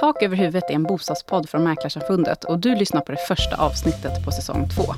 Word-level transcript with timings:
Tak 0.00 0.22
över 0.22 0.36
huvudet 0.36 0.70
är 0.70 0.74
en 0.74 0.82
bostadspodd 0.82 1.48
från 1.48 1.64
Mäklarsamfundet 1.64 2.44
och 2.44 2.58
du 2.58 2.74
lyssnar 2.74 3.00
på 3.00 3.12
det 3.12 3.18
första 3.28 3.56
avsnittet 3.56 4.24
på 4.24 4.30
säsong 4.30 4.68
två. 4.68 4.94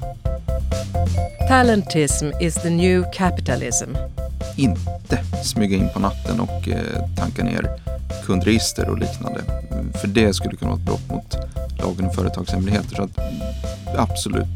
Talentism 1.49 2.27
is 2.41 2.55
the 2.55 2.71
new 2.71 3.05
capitalism. 3.13 3.91
Inte 4.57 5.17
smyga 5.45 5.77
in 5.77 5.89
på 5.95 6.01
natten 6.01 6.41
och 6.41 6.69
eh, 6.69 7.05
tanka 7.17 7.45
ner 7.45 7.81
kundregister 8.27 8.89
och 8.89 8.99
liknande. 8.99 9.41
För 10.01 10.09
det 10.09 10.35
skulle 10.35 10.57
kunna 10.57 10.71
vara 10.71 10.81
ett 10.81 10.87
brott 10.87 11.11
mot 11.11 11.37
lagen 11.79 12.05
om 12.05 12.13
företagshemligheter. 12.13 12.97
Så 12.97 13.03
att, 13.03 13.19
absolut 13.97 14.47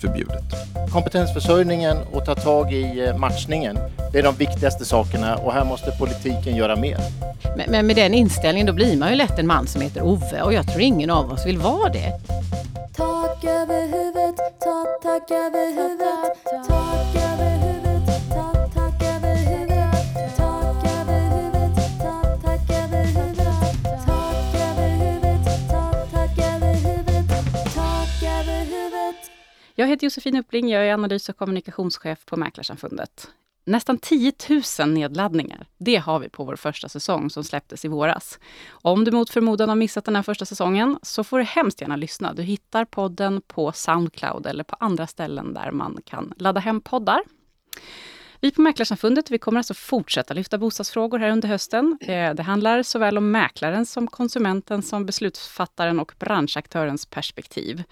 förbjudet. 0.00 0.44
Kompetensförsörjningen 0.92 1.96
och 2.12 2.24
ta 2.24 2.34
tag 2.34 2.72
i 2.72 3.06
eh, 3.06 3.16
matchningen, 3.16 3.78
det 4.14 4.20
är 4.20 4.22
de 4.22 4.34
viktigaste 4.34 4.84
sakerna 4.84 5.36
och 5.36 5.52
här 5.52 5.64
måste 5.64 5.90
politiken 5.90 6.56
göra 6.56 6.76
mer. 6.76 6.98
Men, 7.56 7.70
men 7.70 7.86
med 7.86 7.96
den 7.96 8.14
inställningen 8.14 8.66
då 8.66 8.72
blir 8.72 8.96
man 8.96 9.10
ju 9.10 9.16
lätt 9.16 9.38
en 9.38 9.46
man 9.46 9.66
som 9.66 9.80
heter 9.80 10.02
Ove 10.02 10.42
och 10.42 10.52
jag 10.52 10.66
tror 10.66 10.80
ingen 10.80 11.10
av 11.10 11.32
oss 11.32 11.46
vill 11.46 11.58
vara 11.58 11.88
det. 11.92 12.12
Tak 12.96 13.44
över 13.44 13.82
huvudet, 13.82 14.36
tak, 14.36 15.02
tak 15.02 15.30
över 15.30 15.66
huvudet, 15.66 16.44
tak 16.68 17.14
över 17.16 17.56
huvudet, 17.64 18.06
tak, 18.30 18.74
tak 18.74 19.02
över 19.02 19.36
huvudet, 19.36 20.36
tak 20.36 20.84
över 20.84 21.16
huvudet, 21.16 21.76
tak, 22.02 22.42
tak 22.44 22.70
över 22.70 23.04
huvudet, 23.04 23.56
tak 24.06 24.54
över 24.54 24.90
huvudet, 25.04 25.68
tak, 25.70 26.10
tak 26.12 26.38
över 26.38 26.74
huvudet, 26.74 27.74
tak 27.74 28.22
över 28.22 28.64
huvudet. 28.64 29.30
Jag 29.74 29.88
heter 29.88 30.04
Josefin 30.04 30.36
Uppling, 30.36 30.68
jag 30.68 30.86
är 30.86 30.94
analys 30.94 31.28
och 31.28 31.36
kommunikationschef 31.36 32.26
på 32.26 32.36
Mäklarsamfundet. 32.36 33.28
Nästan 33.66 33.98
10 33.98 34.32
000 34.78 34.88
nedladdningar, 34.88 35.66
det 35.78 35.96
har 35.96 36.18
vi 36.18 36.28
på 36.28 36.44
vår 36.44 36.56
första 36.56 36.88
säsong 36.88 37.30
som 37.30 37.44
släpptes 37.44 37.84
i 37.84 37.88
våras. 37.88 38.38
Om 38.70 39.04
du 39.04 39.10
mot 39.10 39.30
förmodan 39.30 39.68
har 39.68 39.76
missat 39.76 40.04
den 40.04 40.16
här 40.16 40.22
första 40.22 40.44
säsongen 40.44 40.98
så 41.02 41.24
får 41.24 41.38
du 41.38 41.44
hemskt 41.44 41.80
gärna 41.80 41.96
lyssna. 41.96 42.32
Du 42.32 42.42
hittar 42.42 42.84
podden 42.84 43.42
på 43.46 43.72
Soundcloud 43.72 44.46
eller 44.46 44.64
på 44.64 44.76
andra 44.80 45.06
ställen 45.06 45.54
där 45.54 45.70
man 45.70 45.98
kan 46.04 46.32
ladda 46.36 46.60
hem 46.60 46.80
poddar. 46.80 47.22
Vi 48.44 48.50
på 48.50 48.62
Mäklarsamfundet 48.62 49.30
vi 49.30 49.38
kommer 49.38 49.58
alltså 49.58 49.74
fortsätta 49.74 50.34
lyfta 50.34 50.58
bostadsfrågor 50.58 51.18
här 51.18 51.30
under 51.30 51.48
hösten. 51.48 51.98
Eh, 52.00 52.34
det 52.34 52.42
handlar 52.42 52.82
såväl 52.82 53.18
om 53.18 53.30
mäklaren 53.30 53.86
som 53.86 54.06
konsumenten 54.06 54.82
som 54.82 55.06
beslutsfattaren 55.06 56.00
och 56.00 56.12
branschaktörens 56.18 57.06
perspektiv. 57.06 57.82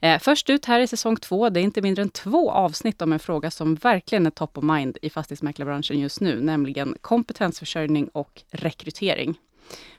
Eh, 0.00 0.18
först 0.18 0.50
ut 0.50 0.64
här 0.64 0.80
i 0.80 0.86
säsong 0.86 1.16
två, 1.16 1.48
det 1.48 1.60
är 1.60 1.62
inte 1.62 1.82
mindre 1.82 2.02
än 2.02 2.08
två 2.08 2.50
avsnitt 2.50 3.02
om 3.02 3.12
en 3.12 3.18
fråga 3.18 3.50
som 3.50 3.74
verkligen 3.74 4.26
är 4.26 4.30
top 4.30 4.58
of 4.58 4.64
mind 4.64 4.98
i 5.02 5.10
fastighetsmäklarbranschen 5.10 6.00
just 6.00 6.20
nu, 6.20 6.40
nämligen 6.40 6.96
kompetensförsörjning 7.00 8.08
och 8.08 8.42
rekrytering. 8.50 9.38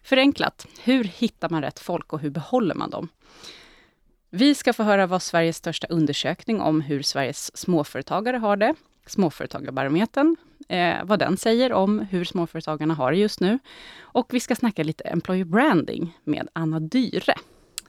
Förenklat, 0.04 0.68
hur 0.84 1.04
hittar 1.04 1.50
man 1.50 1.62
rätt 1.62 1.80
folk 1.80 2.14
och 2.14 2.20
hur 2.20 2.30
behåller 2.30 2.76
man 2.76 2.90
dem? 2.90 3.08
Vi 4.30 4.56
ska 4.56 4.74
få 4.74 4.84
höra 4.84 5.08
vad 5.08 5.22
Sveriges 5.22 5.58
största 5.58 5.88
undersökning 5.88 6.62
om 6.62 6.82
hur 6.82 7.02
Sveriges 7.02 7.58
småföretagare 7.58 8.38
har 8.38 8.58
det, 8.58 8.76
Småföretagarbarometern, 9.06 10.36
eh, 10.70 11.04
vad 11.04 11.20
den 11.20 11.38
säger 11.38 11.74
om 11.74 12.00
hur 12.00 12.24
småföretagarna 12.26 12.94
har 12.94 13.12
det 13.12 13.18
just 13.18 13.40
nu. 13.40 13.60
Och 14.00 14.34
vi 14.34 14.40
ska 14.40 14.56
snacka 14.56 14.84
lite 14.84 15.04
employer 15.04 15.46
branding 15.46 16.18
med 16.24 16.48
Anna 16.54 16.80
Dyre. 16.80 17.36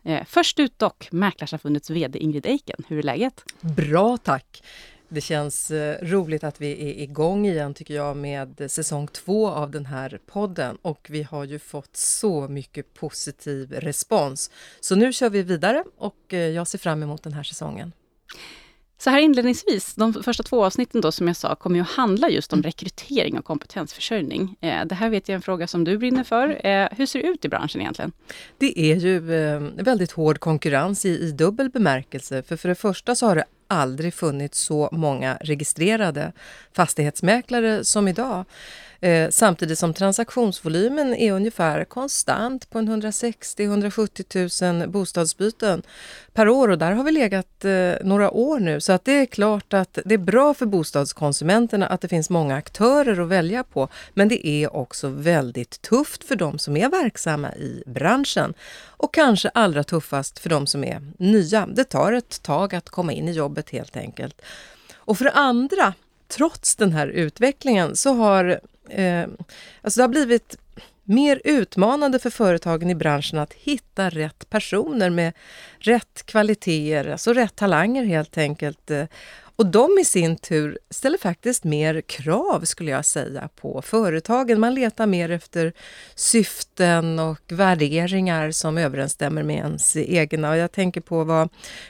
Eh, 0.04 0.24
först 0.26 0.60
ut 0.60 0.78
dock 0.78 1.08
Mäklarsamfundets 1.12 1.90
VD 1.90 2.18
Ingrid 2.18 2.46
Eiken. 2.46 2.84
Hur 2.88 2.98
är 2.98 3.02
läget? 3.02 3.44
Bra 3.60 4.16
tack! 4.16 4.62
Det 5.08 5.20
känns 5.20 5.70
eh, 5.70 6.06
roligt 6.06 6.44
att 6.44 6.60
vi 6.60 6.90
är 6.90 7.02
igång 7.02 7.46
igen 7.46 7.74
tycker 7.74 7.94
jag 7.94 8.16
med 8.16 8.70
säsong 8.70 9.08
två 9.08 9.48
av 9.48 9.70
den 9.70 9.86
här 9.86 10.20
podden 10.26 10.78
och 10.82 11.06
vi 11.10 11.22
har 11.22 11.44
ju 11.44 11.58
fått 11.58 11.96
så 11.96 12.48
mycket 12.48 12.94
positiv 12.94 13.72
respons. 13.72 14.50
Så 14.80 14.96
nu 14.96 15.12
kör 15.12 15.30
vi 15.30 15.42
vidare 15.42 15.84
och 15.96 16.34
eh, 16.34 16.38
jag 16.38 16.66
ser 16.66 16.78
fram 16.78 17.02
emot 17.02 17.22
den 17.22 17.32
här 17.32 17.42
säsongen. 17.42 17.92
Så 18.98 19.10
här 19.10 19.20
inledningsvis, 19.20 19.94
de 19.94 20.22
första 20.22 20.42
två 20.42 20.64
avsnitten 20.64 21.00
då 21.00 21.12
som 21.12 21.26
jag 21.26 21.36
sa, 21.36 21.54
kommer 21.54 21.76
ju 21.76 21.82
att 21.82 21.90
handla 21.90 22.28
just 22.30 22.52
om 22.52 22.62
rekrytering 22.62 23.38
och 23.38 23.44
kompetensförsörjning. 23.44 24.56
Eh, 24.60 24.84
det 24.84 24.94
här 24.94 25.10
vet 25.10 25.28
jag 25.28 25.32
är 25.32 25.36
en 25.36 25.42
fråga 25.42 25.66
som 25.66 25.84
du 25.84 25.98
brinner 25.98 26.24
för. 26.24 26.66
Eh, 26.66 26.88
hur 26.90 27.06
ser 27.06 27.22
det 27.22 27.28
ut 27.28 27.44
i 27.44 27.48
branschen 27.48 27.80
egentligen? 27.80 28.12
Det 28.58 28.80
är 28.80 28.96
ju 28.96 29.34
eh, 29.34 29.60
väldigt 29.60 30.12
hård 30.12 30.38
konkurrens 30.40 31.04
i, 31.04 31.08
i 31.08 31.32
dubbel 31.32 31.70
bemärkelse. 31.70 32.42
För 32.42 32.56
för 32.56 32.68
det 32.68 32.74
första 32.74 33.14
så 33.14 33.26
har 33.26 33.36
det 33.36 33.44
aldrig 33.68 34.14
funnits 34.14 34.60
så 34.60 34.88
många 34.92 35.38
registrerade 35.40 36.32
fastighetsmäklare 36.72 37.84
som 37.84 38.08
idag. 38.08 38.44
Eh, 39.00 39.30
samtidigt 39.30 39.78
som 39.78 39.94
transaktionsvolymen 39.94 41.14
är 41.14 41.32
ungefär 41.32 41.84
konstant 41.84 42.70
på 42.70 42.78
en 42.78 43.02
160-170 43.02 44.78
000 44.78 44.88
bostadsbyten 44.88 45.82
per 46.32 46.48
år 46.48 46.68
och 46.68 46.78
där 46.78 46.92
har 46.92 47.04
vi 47.04 47.12
legat 47.12 47.64
eh, 47.64 47.92
några 48.04 48.30
år 48.30 48.60
nu. 48.60 48.80
Så 48.80 48.92
att 48.92 49.04
det 49.04 49.12
är 49.12 49.26
klart 49.26 49.74
att 49.74 49.98
det 50.04 50.14
är 50.14 50.18
bra 50.18 50.54
för 50.54 50.66
bostadskonsumenterna 50.66 51.86
att 51.86 52.00
det 52.00 52.08
finns 52.08 52.30
många 52.30 52.56
aktörer 52.56 53.20
att 53.20 53.28
välja 53.28 53.64
på. 53.64 53.88
Men 54.14 54.28
det 54.28 54.46
är 54.46 54.76
också 54.76 55.08
väldigt 55.08 55.82
tufft 55.82 56.24
för 56.24 56.36
de 56.36 56.58
som 56.58 56.76
är 56.76 56.88
verksamma 56.88 57.54
i 57.54 57.82
branschen. 57.86 58.54
Och 58.86 59.14
kanske 59.14 59.48
allra 59.48 59.84
tuffast 59.84 60.38
för 60.38 60.48
de 60.50 60.66
som 60.66 60.84
är 60.84 61.02
nya. 61.18 61.66
Det 61.66 61.84
tar 61.84 62.12
ett 62.12 62.42
tag 62.42 62.74
att 62.74 62.88
komma 62.88 63.12
in 63.12 63.28
i 63.28 63.32
jobbet 63.32 63.70
helt 63.70 63.96
enkelt. 63.96 64.42
Och 64.96 65.18
för 65.18 65.30
andra, 65.34 65.94
trots 66.28 66.76
den 66.76 66.92
här 66.92 67.06
utvecklingen 67.08 67.96
så 67.96 68.12
har 68.12 68.60
eh, 68.88 69.26
alltså 69.82 69.98
det 69.98 70.02
har 70.02 70.08
blivit 70.08 70.56
mer 71.04 71.40
utmanande 71.44 72.18
för 72.18 72.30
företagen 72.30 72.90
i 72.90 72.94
branschen 72.94 73.38
att 73.38 73.52
hitta 73.52 74.10
rätt 74.10 74.50
personer 74.50 75.10
med 75.10 75.32
rätt 75.78 76.22
kvaliteter, 76.26 77.10
alltså 77.10 77.32
rätt 77.32 77.56
talanger 77.56 78.04
helt 78.04 78.38
enkelt. 78.38 78.90
Eh, 78.90 79.04
och 79.56 79.66
de 79.66 79.98
i 80.00 80.04
sin 80.04 80.36
tur 80.36 80.78
ställer 80.90 81.18
faktiskt 81.18 81.64
mer 81.64 82.00
krav 82.00 82.60
skulle 82.64 82.90
jag 82.90 83.04
säga 83.04 83.48
på 83.56 83.82
företagen. 83.82 84.60
Man 84.60 84.74
letar 84.74 85.06
mer 85.06 85.30
efter 85.30 85.72
syften 86.14 87.18
och 87.18 87.40
värderingar 87.48 88.50
som 88.50 88.78
överensstämmer 88.78 89.42
med 89.42 89.56
ens 89.56 89.96
egna. 89.96 90.50
Och 90.50 90.56
jag 90.56 90.72
tänker 90.72 91.00
på 91.00 91.24
vad 91.24 91.48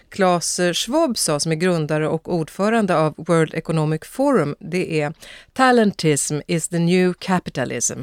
Klas 0.08 0.60
Schwab 0.72 1.18
sa 1.18 1.40
som 1.40 1.52
är 1.52 1.56
grundare 1.56 2.08
och 2.08 2.34
ordförande 2.34 2.96
av 2.96 3.14
World 3.16 3.54
Economic 3.54 4.02
Forum. 4.04 4.56
Det 4.60 5.00
är 5.00 5.12
Talentism 5.52 6.38
is 6.46 6.68
the 6.68 6.78
new 6.78 7.14
capitalism. 7.18 8.00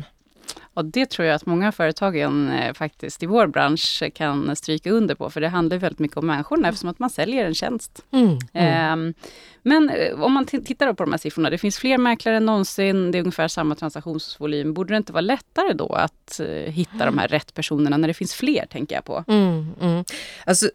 Och 0.74 0.86
det 0.86 1.06
tror 1.06 1.28
jag 1.28 1.36
att 1.36 1.46
många 1.46 1.72
företagen 1.72 2.52
eh, 2.52 2.74
faktiskt 2.74 3.24
i 3.24 3.26
vår 3.26 3.48
bransch 3.48 4.04
kan 4.14 4.56
stryka 4.56 4.92
under 4.92 5.16
på, 5.16 5.30
för 5.30 5.42
det 5.42 5.48
handlar 5.48 5.78
väldigt 5.78 6.00
mycket 6.00 6.18
om 6.18 6.28
människorna 6.28 6.68
eftersom 6.68 6.90
att 6.90 7.00
man 7.00 7.10
säljer 7.10 7.46
en 7.46 7.54
tjänst. 7.54 8.06
Mm, 8.12 8.38
Ehm, 8.54 9.14
Men 9.62 9.90
eh, 9.90 10.22
om 10.22 10.34
man 10.34 10.46
tittar 10.46 10.94
på 10.94 11.04
de 11.04 11.12
här 11.12 11.18
siffrorna, 11.18 11.50
det 11.50 11.58
finns 11.58 11.78
fler 11.78 11.98
mäklare 11.98 12.38
än 12.38 12.46
någonsin, 12.46 13.12
det 13.12 13.18
är 13.18 13.20
ungefär 13.20 13.48
samma 13.48 13.76
transaktionsvolym. 13.76 14.74
Borde 14.74 14.94
det 14.94 14.98
inte 14.98 15.14
vara 15.14 15.22
lättare 15.22 15.74
då 15.74 15.88
att 15.88 16.40
eh, 16.40 16.48
hitta 16.48 17.06
de 17.06 17.18
här 17.18 17.28
rätt 17.28 17.54
personerna 17.54 17.98
när 17.98 18.08
det 18.08 18.14
finns 18.14 18.34
fler, 18.34 18.66
tänker 18.66 18.96
jag 18.96 19.06
på? 19.06 19.24
Mm, 19.28 19.68
mm. 19.82 20.04
Alltså, 20.46 20.70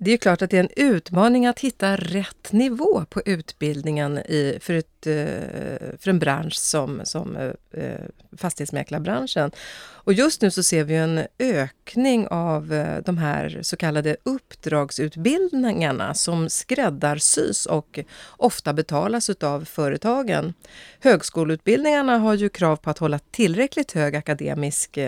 det 0.00 0.12
är 0.12 0.16
klart 0.16 0.42
att 0.42 0.50
det 0.50 0.56
är 0.56 0.60
en 0.60 0.94
utmaning 0.94 1.46
att 1.46 1.60
hitta 1.60 1.96
rätt 1.96 2.52
nivå 2.52 3.04
på 3.10 3.22
utbildningen 3.26 4.18
i, 4.18 4.58
för, 4.60 4.74
ett, 4.74 4.86
Eh, 5.06 5.78
för 5.98 6.08
en 6.10 6.18
bransch 6.18 6.54
som, 6.54 7.00
som 7.04 7.36
eh, 7.36 7.82
eh, 7.84 8.00
fastighetsmäklarbranschen. 8.36 9.50
Och 9.76 10.12
just 10.12 10.42
nu 10.42 10.50
så 10.50 10.62
ser 10.62 10.84
vi 10.84 10.94
en 10.94 11.26
ökning 11.38 12.26
av 12.28 12.68
de 13.04 13.18
här 13.18 13.58
så 13.62 13.76
kallade 13.76 14.16
uppdragsutbildningarna 14.22 16.14
som 16.14 16.48
skräddarsys 16.48 17.66
och 17.66 17.98
ofta 18.28 18.72
betalas 18.72 19.30
utav 19.30 19.64
företagen. 19.64 20.54
Högskoleutbildningarna 21.00 22.18
har 22.18 22.34
ju 22.34 22.48
krav 22.48 22.76
på 22.76 22.90
att 22.90 22.98
hålla 22.98 23.18
tillräckligt 23.18 23.92
hög 23.92 24.16
akademisk 24.16 24.98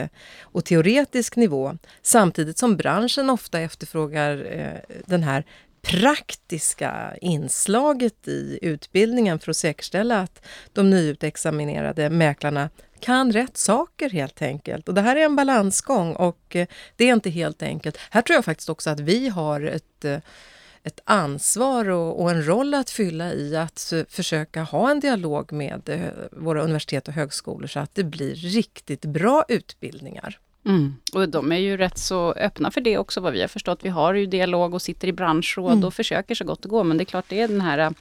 och 0.41 0.65
teoretisk 0.65 1.37
nivå 1.37 1.79
samtidigt 2.03 2.59
som 2.59 2.77
branschen 2.77 3.31
ofta 3.31 3.61
efterfrågar 3.61 4.47
den 5.07 5.23
här 5.23 5.45
praktiska 5.87 7.17
inslaget 7.21 8.29
i 8.29 8.59
utbildningen 8.63 9.39
för 9.39 9.51
att 9.51 9.57
säkerställa 9.57 10.21
att 10.21 10.47
de 10.73 10.91
nyutexaminerade 10.91 12.11
mäklarna 12.11 12.71
kan 13.01 13.33
rätt 13.33 13.57
saker 13.57 14.11
helt 14.11 14.43
enkelt. 14.43 14.89
Och 14.89 14.95
det 14.95 15.01
här 15.01 15.17
är 15.17 15.25
en 15.25 15.37
balansgång 15.37 16.13
och 16.13 16.57
eh, 16.57 16.67
det 16.97 17.09
är 17.09 17.13
inte 17.13 17.31
helt 17.31 17.63
enkelt. 17.63 17.99
Här 18.11 18.23
tror 18.23 18.35
jag 18.35 18.45
faktiskt 18.45 18.69
också 18.69 18.91
att 18.91 19.01
vi 19.01 19.29
har 19.29 19.61
ett 19.61 20.05
eh, 20.05 20.19
ett 20.87 21.01
ansvar 21.05 21.89
och, 21.89 22.23
och 22.23 22.31
en 22.31 22.47
roll 22.47 22.75
att 22.75 22.91
fylla 22.91 23.33
i 23.33 23.57
att 23.57 23.93
försöka 24.09 24.63
ha 24.63 24.91
en 24.91 25.01
dialog 25.01 25.53
med 25.53 25.89
eh, 25.89 26.01
våra 26.33 26.63
universitet 26.63 27.09
och 27.09 27.15
högskolor 27.15 27.67
så 27.67 27.81
att 27.81 27.95
det 27.95 28.05
blir 28.05 28.35
riktigt 28.35 29.05
bra 29.05 29.45
utbildningar. 29.49 30.39
Mm. 30.67 30.97
Och 31.15 31.29
de 31.29 31.53
är 31.53 31.57
ju 31.59 31.77
rätt 31.77 31.99
så 31.99 32.33
öppna 32.33 32.71
för 32.71 32.81
det 32.81 32.99
också, 32.99 33.21
vad 33.21 33.33
vi 33.33 33.41
har 33.41 33.49
förstått. 33.49 33.79
Vi 33.83 33.89
har 33.89 34.15
ju 34.15 34.27
dialog 34.27 34.75
och 34.75 34.83
sitter 34.83 35.09
i 35.09 35.13
branschråd 35.13 35.73
Mm. 35.73 35.85
och 35.85 35.95
försöker 35.95 36.35
så 36.35 36.45
gott 36.45 36.63
det 36.63 36.69
går, 36.69 36.85
men 36.85 36.97
det 36.99 37.03
är 37.03 37.05
klart 37.07 37.25
det 37.29 37.41
är 37.41 37.49
den 37.49 37.61
här 37.61 37.95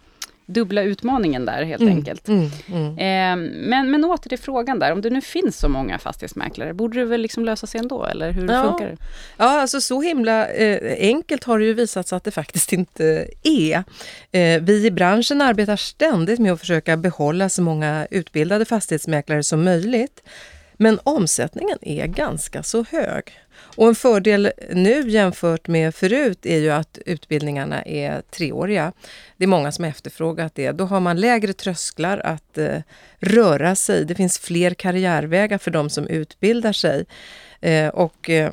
dubbla 0.48 0.82
utmaningen 0.84 1.46
där 1.46 1.64
helt 1.64 1.82
Mm, 1.82 1.94
enkelt. 1.98 2.28
Mm, 2.28 2.50
mm. 2.68 2.90
Eh, 2.98 3.50
men, 3.70 3.92
men 3.92 4.06
åter 4.06 4.30
till 4.30 4.40
frågan 4.40 4.80
där, 4.80 4.92
om 4.92 5.02
det 5.02 5.10
nu 5.10 5.22
finns 5.22 5.60
så 5.60 5.70
många 5.70 6.00
fastighetsmäklare, 6.00 6.74
borde 6.74 7.00
det 7.00 7.06
väl 7.06 7.22
liksom 7.22 7.46
lösa 7.46 7.68
sig 7.68 7.80
ändå, 7.80 8.06
eller 8.06 8.32
hur 8.32 8.52
Ja. 8.52 8.64
funkar 8.64 8.86
det? 8.88 8.98
Ja, 9.38 9.62
alltså 9.62 9.82
så 9.82 10.02
himla 10.02 10.48
eh, 10.48 10.96
enkelt 11.10 11.44
har 11.44 11.60
det 11.60 11.66
ju 11.66 11.74
visat 11.74 12.08
sig 12.08 12.16
att 12.16 12.24
det 12.24 12.32
faktiskt 12.32 12.74
inte 12.74 13.28
är. 13.44 13.84
Eh, 14.32 14.62
vi 14.62 14.86
i 14.86 14.92
branschen 14.92 15.42
arbetar 15.42 15.76
ständigt 15.76 16.40
med 16.40 16.54
att 16.54 16.60
försöka 16.60 16.98
behålla 16.98 17.50
så 17.50 17.62
många 17.62 18.08
utbildade 18.12 18.66
fastighetsmäklare 18.66 19.44
som 19.44 19.64
möjligt. 19.64 20.24
Men 20.78 21.00
omsättningen 21.04 21.78
är 21.82 22.08
ganska 22.08 22.64
så 22.64 22.86
hög. 22.90 23.40
Och 23.58 23.88
en 23.88 23.96
fördel 23.96 24.52
nu 24.74 25.10
jämfört 25.10 25.68
med 25.68 25.96
förut 25.96 26.46
är 26.46 26.58
ju 26.58 26.72
att 26.72 27.00
utbildningarna 27.06 27.82
är 27.84 28.22
treåriga. 28.22 28.92
Det 29.38 29.44
är 29.44 29.48
många 29.48 29.72
som 29.72 29.84
har 29.84 29.90
efterfrågat 29.90 30.56
det. 30.56 30.72
Då 30.72 30.86
har 30.86 31.00
man 31.00 31.20
lägre 31.20 31.54
trösklar 31.54 32.18
att 32.18 32.58
eh, 32.58 32.78
röra 33.20 33.76
sig. 33.76 34.06
Det 34.06 34.16
finns 34.16 34.40
fler 34.40 34.74
karriärvägar 34.74 35.58
för 35.58 35.72
de 35.72 35.90
som 35.90 36.08
utbildar 36.08 36.74
sig. 36.74 37.06
Eh, 37.62 37.88
och 37.88 38.30
eh, 38.30 38.52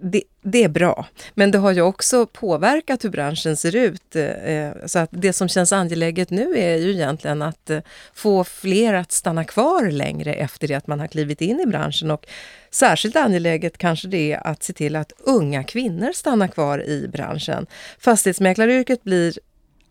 det, 0.00 0.22
det 0.42 0.64
är 0.64 0.68
bra, 0.68 1.06
men 1.34 1.50
det 1.50 1.58
har 1.58 1.72
ju 1.72 1.82
också 1.82 2.26
påverkat 2.26 3.04
hur 3.04 3.10
branschen 3.10 3.56
ser 3.56 3.76
ut. 3.76 4.16
Eh, 4.16 4.70
så 4.86 4.98
att 4.98 5.08
det 5.12 5.32
som 5.32 5.48
känns 5.48 5.72
angeläget 5.72 6.30
nu 6.30 6.58
är 6.58 6.76
ju 6.76 6.90
egentligen 6.90 7.42
att 7.42 7.70
eh, 7.70 7.80
få 8.14 8.44
fler 8.44 8.94
att 8.94 9.12
stanna 9.12 9.44
kvar 9.44 9.90
längre 9.90 10.34
efter 10.34 10.68
det 10.68 10.74
att 10.74 10.86
man 10.86 11.00
har 11.00 11.06
klivit 11.06 11.40
in 11.40 11.60
i 11.60 11.66
branschen. 11.66 12.10
Och 12.10 12.26
särskilt 12.70 13.16
angeläget 13.16 13.78
kanske 13.78 14.08
det 14.08 14.32
är 14.32 14.46
att 14.46 14.62
se 14.62 14.72
till 14.72 14.96
att 14.96 15.12
unga 15.18 15.64
kvinnor 15.64 16.12
stannar 16.12 16.48
kvar 16.48 16.84
i 16.84 17.08
branschen. 17.08 17.66
Fastighetsmäklaryrket 17.98 19.04
blir 19.04 19.38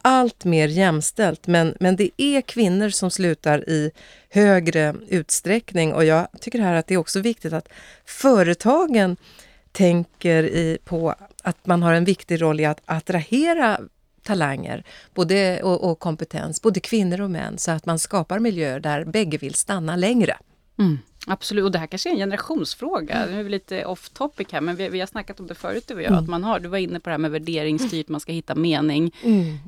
allt 0.01 0.45
mer 0.45 0.67
jämställt, 0.67 1.47
men, 1.47 1.75
men 1.79 1.95
det 1.95 2.09
är 2.17 2.41
kvinnor 2.41 2.89
som 2.89 3.11
slutar 3.11 3.69
i 3.69 3.91
högre 4.29 4.95
utsträckning 5.07 5.93
och 5.93 6.05
jag 6.05 6.27
tycker 6.39 6.59
här 6.59 6.75
att 6.75 6.87
det 6.87 6.93
är 6.93 6.97
också 6.97 7.19
viktigt 7.19 7.53
att 7.53 7.69
företagen 8.05 9.17
tänker 9.77 10.43
i, 10.43 10.77
på 10.85 11.15
att 11.43 11.65
man 11.65 11.83
har 11.83 11.93
en 11.93 12.05
viktig 12.05 12.41
roll 12.41 12.59
i 12.59 12.65
att 12.65 12.81
attrahera 12.85 13.79
talanger 14.23 14.83
både, 15.13 15.63
och, 15.63 15.91
och 15.91 15.99
kompetens, 15.99 16.61
både 16.61 16.79
kvinnor 16.79 17.21
och 17.21 17.31
män, 17.31 17.57
så 17.57 17.71
att 17.71 17.85
man 17.85 17.99
skapar 17.99 18.39
miljöer 18.39 18.79
där 18.79 19.05
bägge 19.05 19.37
vill 19.37 19.53
stanna 19.53 19.95
längre. 19.95 20.37
Mm, 20.79 20.97
absolut, 21.27 21.65
och 21.65 21.71
det 21.71 21.79
här 21.79 21.87
kanske 21.87 22.09
är 22.09 22.11
en 22.11 22.17
generationsfråga. 22.17 23.25
Nu 23.31 23.39
är 23.39 23.43
vi 23.43 23.49
lite 23.49 23.85
off 23.85 24.09
topic 24.09 24.47
här, 24.51 24.61
men 24.61 24.75
vi, 24.75 24.89
vi 24.89 24.99
har 24.99 25.07
snackat 25.07 25.39
om 25.39 25.47
det 25.47 25.55
förut 25.55 25.83
du 25.87 25.93
och 25.93 26.01
jag, 26.01 26.13
att 26.13 26.27
man 26.27 26.43
har, 26.43 26.59
du 26.59 26.69
var 26.69 26.77
inne 26.77 26.99
på 26.99 27.09
det 27.09 27.13
här 27.13 27.17
med 27.17 27.31
värderingsstyrt, 27.31 28.07
man 28.07 28.19
ska 28.19 28.31
hitta 28.31 28.55
mening. 28.55 29.11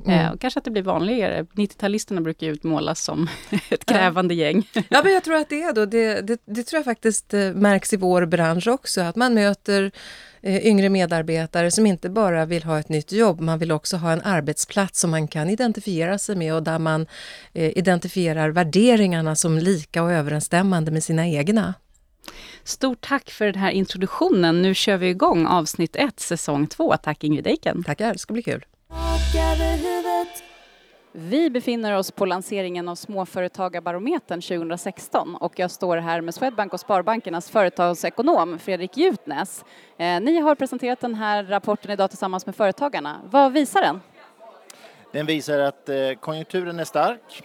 Eh, 0.06 0.30
och 0.30 0.40
kanske 0.40 0.58
att 0.58 0.64
det 0.64 0.70
blir 0.70 0.82
vanligare. 0.82 1.42
90-talisterna 1.42 2.20
brukar 2.20 2.46
ju 2.46 2.52
utmålas 2.52 3.04
som 3.04 3.28
ett 3.68 3.84
krävande 3.84 4.34
gäng. 4.34 4.68
Ja, 4.88 5.00
men 5.04 5.12
jag 5.12 5.24
tror 5.24 5.36
att 5.36 5.48
det 5.48 5.62
är 5.62 5.72
då, 5.72 5.86
det, 5.86 6.20
det, 6.20 6.40
det 6.44 6.62
tror 6.62 6.78
jag 6.78 6.84
faktiskt 6.84 7.34
eh, 7.34 7.52
märks 7.52 7.92
i 7.92 7.96
vår 7.96 8.26
bransch 8.26 8.68
också, 8.68 9.00
att 9.00 9.16
man 9.16 9.34
möter 9.34 9.92
eh, 10.42 10.66
yngre 10.66 10.88
medarbetare 10.88 11.70
som 11.70 11.86
inte 11.86 12.10
bara 12.10 12.44
vill 12.44 12.62
ha 12.62 12.78
ett 12.78 12.88
nytt 12.88 13.12
jobb, 13.12 13.40
man 13.40 13.58
vill 13.58 13.72
också 13.72 13.96
ha 13.96 14.12
en 14.12 14.20
arbetsplats 14.20 15.00
som 15.00 15.10
man 15.10 15.28
kan 15.28 15.50
identifiera 15.50 16.18
sig 16.18 16.36
med 16.36 16.54
och 16.54 16.62
där 16.62 16.78
man 16.78 17.06
eh, 17.52 17.78
identifierar 17.78 18.48
värderingarna 18.50 19.36
som 19.36 19.58
lika 19.58 20.02
och 20.02 20.12
överensstämmande 20.12 20.90
med 20.90 21.02
sina 21.02 21.28
egna. 21.28 21.49
Stort 22.64 23.00
tack 23.00 23.30
för 23.30 23.46
den 23.46 23.54
här 23.54 23.70
introduktionen. 23.70 24.62
Nu 24.62 24.74
kör 24.74 24.96
vi 24.96 25.08
igång 25.08 25.46
avsnitt 25.46 25.96
1, 25.96 26.20
säsong 26.20 26.66
2. 26.66 26.96
Tack 26.96 27.24
Ingrid 27.24 27.46
Eiken. 27.46 27.84
Tackar, 27.84 28.12
det 28.12 28.18
ska 28.18 28.32
bli 28.32 28.42
kul. 28.42 28.64
Vi 31.12 31.50
befinner 31.50 31.96
oss 31.96 32.10
på 32.10 32.26
lanseringen 32.26 32.88
av 32.88 32.94
Småföretagarbarometern 32.94 34.40
2016 34.40 35.36
och 35.36 35.58
jag 35.58 35.70
står 35.70 35.96
här 35.96 36.20
med 36.20 36.34
Swedbank 36.34 36.72
och 36.72 36.80
Sparbankernas 36.80 37.50
företagsekonom 37.50 38.58
Fredrik 38.58 38.96
Jutnäs. 38.96 39.64
Eh, 39.98 40.20
ni 40.20 40.40
har 40.40 40.54
presenterat 40.54 41.00
den 41.00 41.14
här 41.14 41.44
rapporten 41.44 41.90
idag 41.90 42.10
tillsammans 42.10 42.46
med 42.46 42.56
Företagarna. 42.56 43.20
Vad 43.24 43.52
visar 43.52 43.80
den? 43.82 44.00
Den 45.12 45.26
visar 45.26 45.58
att 45.58 45.88
eh, 45.88 45.96
konjunkturen 46.20 46.80
är 46.80 46.84
stark, 46.84 47.42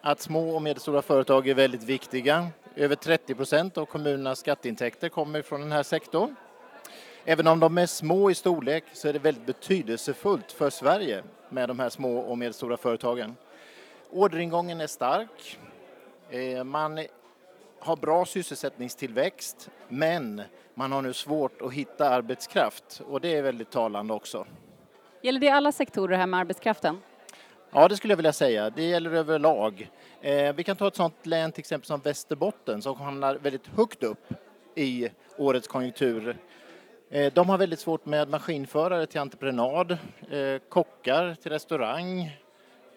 att 0.00 0.20
små 0.20 0.54
och 0.54 0.62
medelstora 0.62 1.02
företag 1.02 1.48
är 1.48 1.54
väldigt 1.54 1.84
viktiga. 1.84 2.46
Över 2.78 2.96
30 2.96 3.34
procent 3.34 3.78
av 3.78 3.86
kommunernas 3.86 4.38
skatteintäkter 4.38 5.08
kommer 5.08 5.42
från 5.42 5.60
den 5.60 5.72
här 5.72 5.82
sektorn. 5.82 6.34
Även 7.24 7.46
om 7.46 7.60
de 7.60 7.78
är 7.78 7.86
små 7.86 8.30
i 8.30 8.34
storlek 8.34 8.84
så 8.92 9.08
är 9.08 9.12
det 9.12 9.18
väldigt 9.18 9.46
betydelsefullt 9.46 10.52
för 10.52 10.70
Sverige 10.70 11.22
med 11.48 11.68
de 11.68 11.78
här 11.78 11.88
små 11.88 12.18
och 12.18 12.38
medelstora 12.38 12.76
företagen. 12.76 13.36
Orderingången 14.10 14.80
är 14.80 14.86
stark. 14.86 15.58
Eh, 16.30 16.64
man 16.64 17.00
har 17.78 17.96
bra 17.96 18.24
sysselsättningstillväxt 18.26 19.70
men 19.88 20.42
man 20.74 20.92
har 20.92 21.02
nu 21.02 21.12
svårt 21.12 21.62
att 21.62 21.72
hitta 21.72 22.08
arbetskraft 22.08 23.02
och 23.08 23.20
det 23.20 23.36
är 23.36 23.42
väldigt 23.42 23.70
talande 23.70 24.14
också. 24.14 24.46
Gäller 25.22 25.40
det 25.40 25.50
alla 25.50 25.72
sektorer 25.72 26.08
det 26.08 26.16
här 26.16 26.26
med 26.26 26.40
arbetskraften? 26.40 27.00
Ja, 27.72 27.88
det 27.88 27.96
skulle 27.96 28.12
jag 28.12 28.16
vilja 28.16 28.32
säga. 28.32 28.70
Det 28.70 28.82
gäller 28.82 29.10
överlag. 29.10 29.90
Eh, 30.20 30.54
vi 30.54 30.64
kan 30.64 30.76
ta 30.76 30.88
ett 30.88 30.96
sådant 30.96 31.26
län 31.26 31.52
till 31.52 31.60
exempel 31.60 31.86
som 31.86 32.00
Västerbotten 32.00 32.82
som 32.82 33.00
hamnar 33.00 33.34
väldigt 33.34 33.66
högt 33.66 34.02
upp 34.02 34.32
i 34.74 35.08
årets 35.36 35.68
konjunktur. 35.68 36.36
Eh, 37.10 37.32
de 37.32 37.48
har 37.48 37.58
väldigt 37.58 37.80
svårt 37.80 38.06
med 38.06 38.28
maskinförare 38.28 39.06
till 39.06 39.20
entreprenad, 39.20 39.92
eh, 40.30 40.58
kockar 40.68 41.34
till 41.34 41.52
restaurang, 41.52 42.20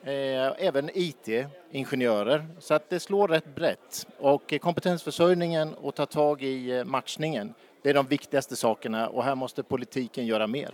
eh, 0.03 0.65
även 0.65 0.89
IT-ingenjörer. 0.93 2.47
Så 2.59 2.73
att 2.73 2.89
det 2.89 2.99
slår 2.99 3.27
rätt 3.27 3.55
brett. 3.55 4.07
Och 4.17 4.53
kompetensförsörjningen 4.61 5.73
och 5.73 5.95
ta 5.95 6.05
tag 6.05 6.43
i 6.43 6.77
eh, 6.77 6.85
matchningen, 6.85 7.53
det 7.81 7.89
är 7.89 7.93
de 7.93 8.05
viktigaste 8.05 8.55
sakerna 8.55 9.07
och 9.07 9.23
här 9.23 9.35
måste 9.35 9.63
politiken 9.63 10.25
göra 10.25 10.47
mer. 10.47 10.71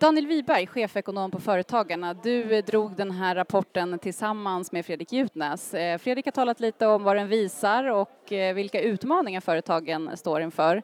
Daniel 0.00 0.26
Wiberg, 0.26 0.66
chefekonom 0.66 1.30
på 1.30 1.40
Företagarna. 1.40 2.14
Du 2.14 2.56
eh, 2.56 2.64
drog 2.64 2.96
den 2.96 3.10
här 3.10 3.34
rapporten 3.34 3.98
tillsammans 3.98 4.72
med 4.72 4.86
Fredrik 4.86 5.12
Jutnäs. 5.12 5.74
Eh, 5.74 5.98
Fredrik 5.98 6.24
har 6.26 6.32
talat 6.32 6.60
lite 6.60 6.86
om 6.86 7.04
vad 7.04 7.16
den 7.16 7.28
visar 7.28 7.84
och 7.84 8.32
eh, 8.32 8.54
vilka 8.54 8.80
utmaningar 8.80 9.40
företagen 9.40 10.16
står 10.16 10.40
inför. 10.40 10.82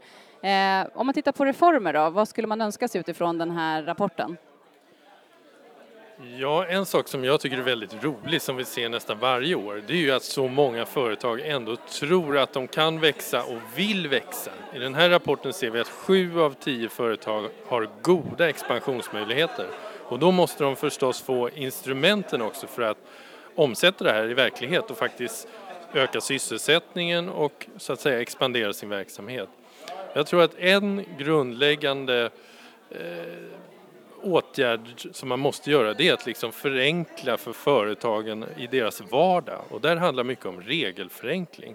Om 0.95 1.07
man 1.07 1.15
tittar 1.15 1.33
på 1.33 1.45
reformer 1.45 1.93
då, 1.93 2.11
vad 2.11 2.29
skulle 2.29 2.47
man 2.47 2.61
önska 2.61 2.89
sig 2.89 3.01
utifrån 3.01 3.39
den 3.39 3.51
här 3.51 3.83
rapporten? 3.83 4.37
Ja, 6.17 6.67
en 6.67 6.87
sak 6.87 7.09
som 7.09 7.25
jag 7.25 7.41
tycker 7.41 7.59
är 7.59 7.63
väldigt 7.63 8.05
rolig 8.05 8.43
som 8.43 8.57
vi 8.57 8.65
ser 8.65 8.89
nästan 8.89 9.19
varje 9.19 9.55
år 9.55 9.83
det 9.87 9.93
är 9.93 9.99
ju 9.99 10.11
att 10.11 10.23
så 10.23 10.49
många 10.49 10.87
företag 10.87 11.41
ändå 11.41 11.77
tror 11.77 12.39
att 12.39 12.53
de 12.53 12.69
kan 12.69 13.01
växa 13.01 13.43
och 13.43 13.59
vill 13.77 14.09
växa. 14.09 14.51
I 14.75 14.79
den 14.79 14.95
här 14.95 15.11
rapporten 15.11 15.53
ser 15.53 15.71
vi 15.71 15.81
att 15.81 15.89
sju 15.89 16.41
av 16.41 16.55
tio 16.55 16.89
företag 16.89 17.49
har 17.67 17.89
goda 18.03 18.49
expansionsmöjligheter 18.49 19.67
och 20.03 20.19
då 20.19 20.31
måste 20.31 20.65
de 20.65 20.77
förstås 20.77 21.23
få 21.23 21.51
instrumenten 21.51 22.43
också 22.43 22.67
för 22.67 22.83
att 22.83 22.99
omsätta 23.55 24.05
det 24.05 24.13
här 24.13 24.31
i 24.31 24.35
verklighet 24.35 24.91
och 24.91 24.99
faktiskt 24.99 25.49
öka 25.95 26.21
sysselsättningen 26.21 27.29
och 27.29 27.67
så 27.77 27.93
att 27.93 28.01
säga 28.01 28.21
expandera 28.21 28.73
sin 28.73 28.89
verksamhet. 28.89 29.49
Jag 30.13 30.27
tror 30.27 30.43
att 30.43 30.59
en 30.59 31.05
grundläggande 31.19 32.31
eh, 32.91 32.99
åtgärd 34.25 35.09
som 35.13 35.29
man 35.29 35.41
måste 35.41 35.71
göra 35.71 35.95
det 35.95 36.09
är 36.09 36.13
att 36.13 36.27
liksom 36.27 36.53
förenkla 36.53 37.37
för 37.37 37.53
företagen 37.53 38.45
i 38.57 38.67
deras 38.67 39.01
vardag 39.01 39.63
och 39.71 39.81
där 39.81 39.97
handlar 39.97 40.25
mycket 40.25 40.47
om 40.47 40.61
regelförenkling. 40.61 41.75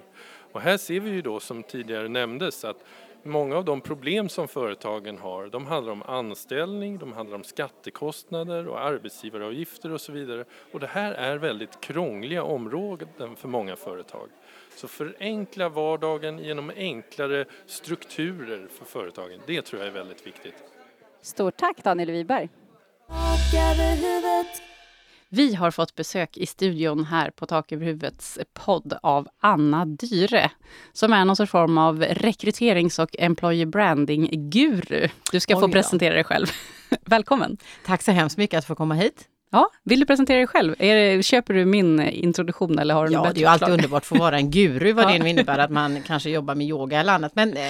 Och 0.51 0.62
här 0.62 0.77
ser 0.77 1.00
vi 1.00 1.10
ju 1.10 1.22
då 1.22 1.39
som 1.39 1.63
tidigare 1.63 2.08
nämndes 2.08 2.65
att 2.65 2.84
många 3.24 3.58
av 3.58 3.65
de 3.65 3.82
problem 3.82 4.29
som 4.29 4.48
företagen 4.48 5.18
har 5.18 5.48
de 5.48 5.65
handlar 5.65 5.94
om 5.94 6.03
anställning, 6.03 6.98
de 6.98 7.13
handlar 7.13 7.36
om 7.36 7.44
skattekostnader 7.44 8.68
och 8.68 8.82
arbetsgivaravgifter 8.82 9.91
och 9.91 10.01
så 10.01 10.12
vidare. 10.12 10.46
Och 10.72 10.79
det 10.79 10.88
här 10.88 11.13
är 11.13 11.38
väldigt 11.38 11.82
krångliga 11.82 12.44
områden 12.44 13.36
för 13.36 13.48
många 13.48 13.75
företag. 13.75 14.29
Så 14.75 14.88
förenkla 14.88 15.70
vardagen 15.70 16.39
genom 16.39 16.72
enklare 16.75 17.46
strukturer 17.65 18.68
för 18.72 18.86
företagen, 18.86 19.39
det 19.46 19.62
tror 19.62 19.82
jag 19.82 19.88
är 19.88 19.94
väldigt 19.94 20.27
viktigt. 20.27 20.78
Stort 21.21 21.57
tack 21.57 21.83
Daniel 21.83 22.11
Wiberg. 22.11 22.49
Tak 23.07 23.53
över 23.53 23.95
huvudet 23.95 24.61
Vi 25.29 25.55
har 25.55 25.71
fått 25.71 25.95
besök 25.95 26.38
i 26.38 26.45
studion 26.45 27.05
här 27.05 27.29
på 27.31 27.45
Tak 27.45 27.71
över 27.71 27.85
huvudets 27.85 28.39
podd 28.53 28.93
av 29.03 29.27
Anna 29.39 29.85
Dyre, 29.85 30.51
som 30.93 31.13
är 31.13 31.25
någon 31.25 31.35
sorts 31.35 31.51
form 31.51 31.77
av 31.77 32.03
rekryterings 32.03 32.99
och 32.99 33.15
employer 33.19 33.65
branding-guru. 33.65 35.09
Du 35.31 35.39
ska 35.39 35.55
Oj 35.55 35.61
få 35.61 35.67
då. 35.67 35.73
presentera 35.73 36.13
dig 36.13 36.23
själv. 36.23 36.47
Välkommen! 37.05 37.57
Tack 37.85 38.01
så 38.01 38.11
hemskt 38.11 38.38
mycket 38.38 38.57
att 38.57 38.65
få 38.65 38.75
komma 38.75 38.95
hit. 38.95 39.25
Ja, 39.51 39.70
vill 39.84 40.00
du 40.00 40.06
presentera 40.06 40.38
dig 40.38 40.48
själv? 40.48 40.75
Det, 40.79 41.25
köper 41.25 41.53
du 41.53 41.65
min 41.65 42.01
introduktion 42.01 42.79
eller 42.79 42.94
har 42.94 43.08
du 43.08 43.13
Ja, 43.13 43.22
bättre 43.22 43.34
det 43.34 43.39
är 43.39 43.41
ju 43.41 43.48
alltid 43.48 43.60
förslag? 43.60 43.74
underbart 43.74 44.03
att 44.03 44.06
få 44.06 44.18
vara 44.18 44.38
en 44.38 44.51
guru, 44.51 44.94
vad 44.94 45.08
det 45.13 45.20
nu 45.20 45.29
innebär 45.29 45.58
att 45.58 45.72
man 45.72 46.01
kanske 46.01 46.29
jobbar 46.29 46.56
med 46.56 46.68
yoga 46.68 47.00
eller 47.00 47.13
annat. 47.13 47.36
Men 47.36 47.58
eh, 47.58 47.63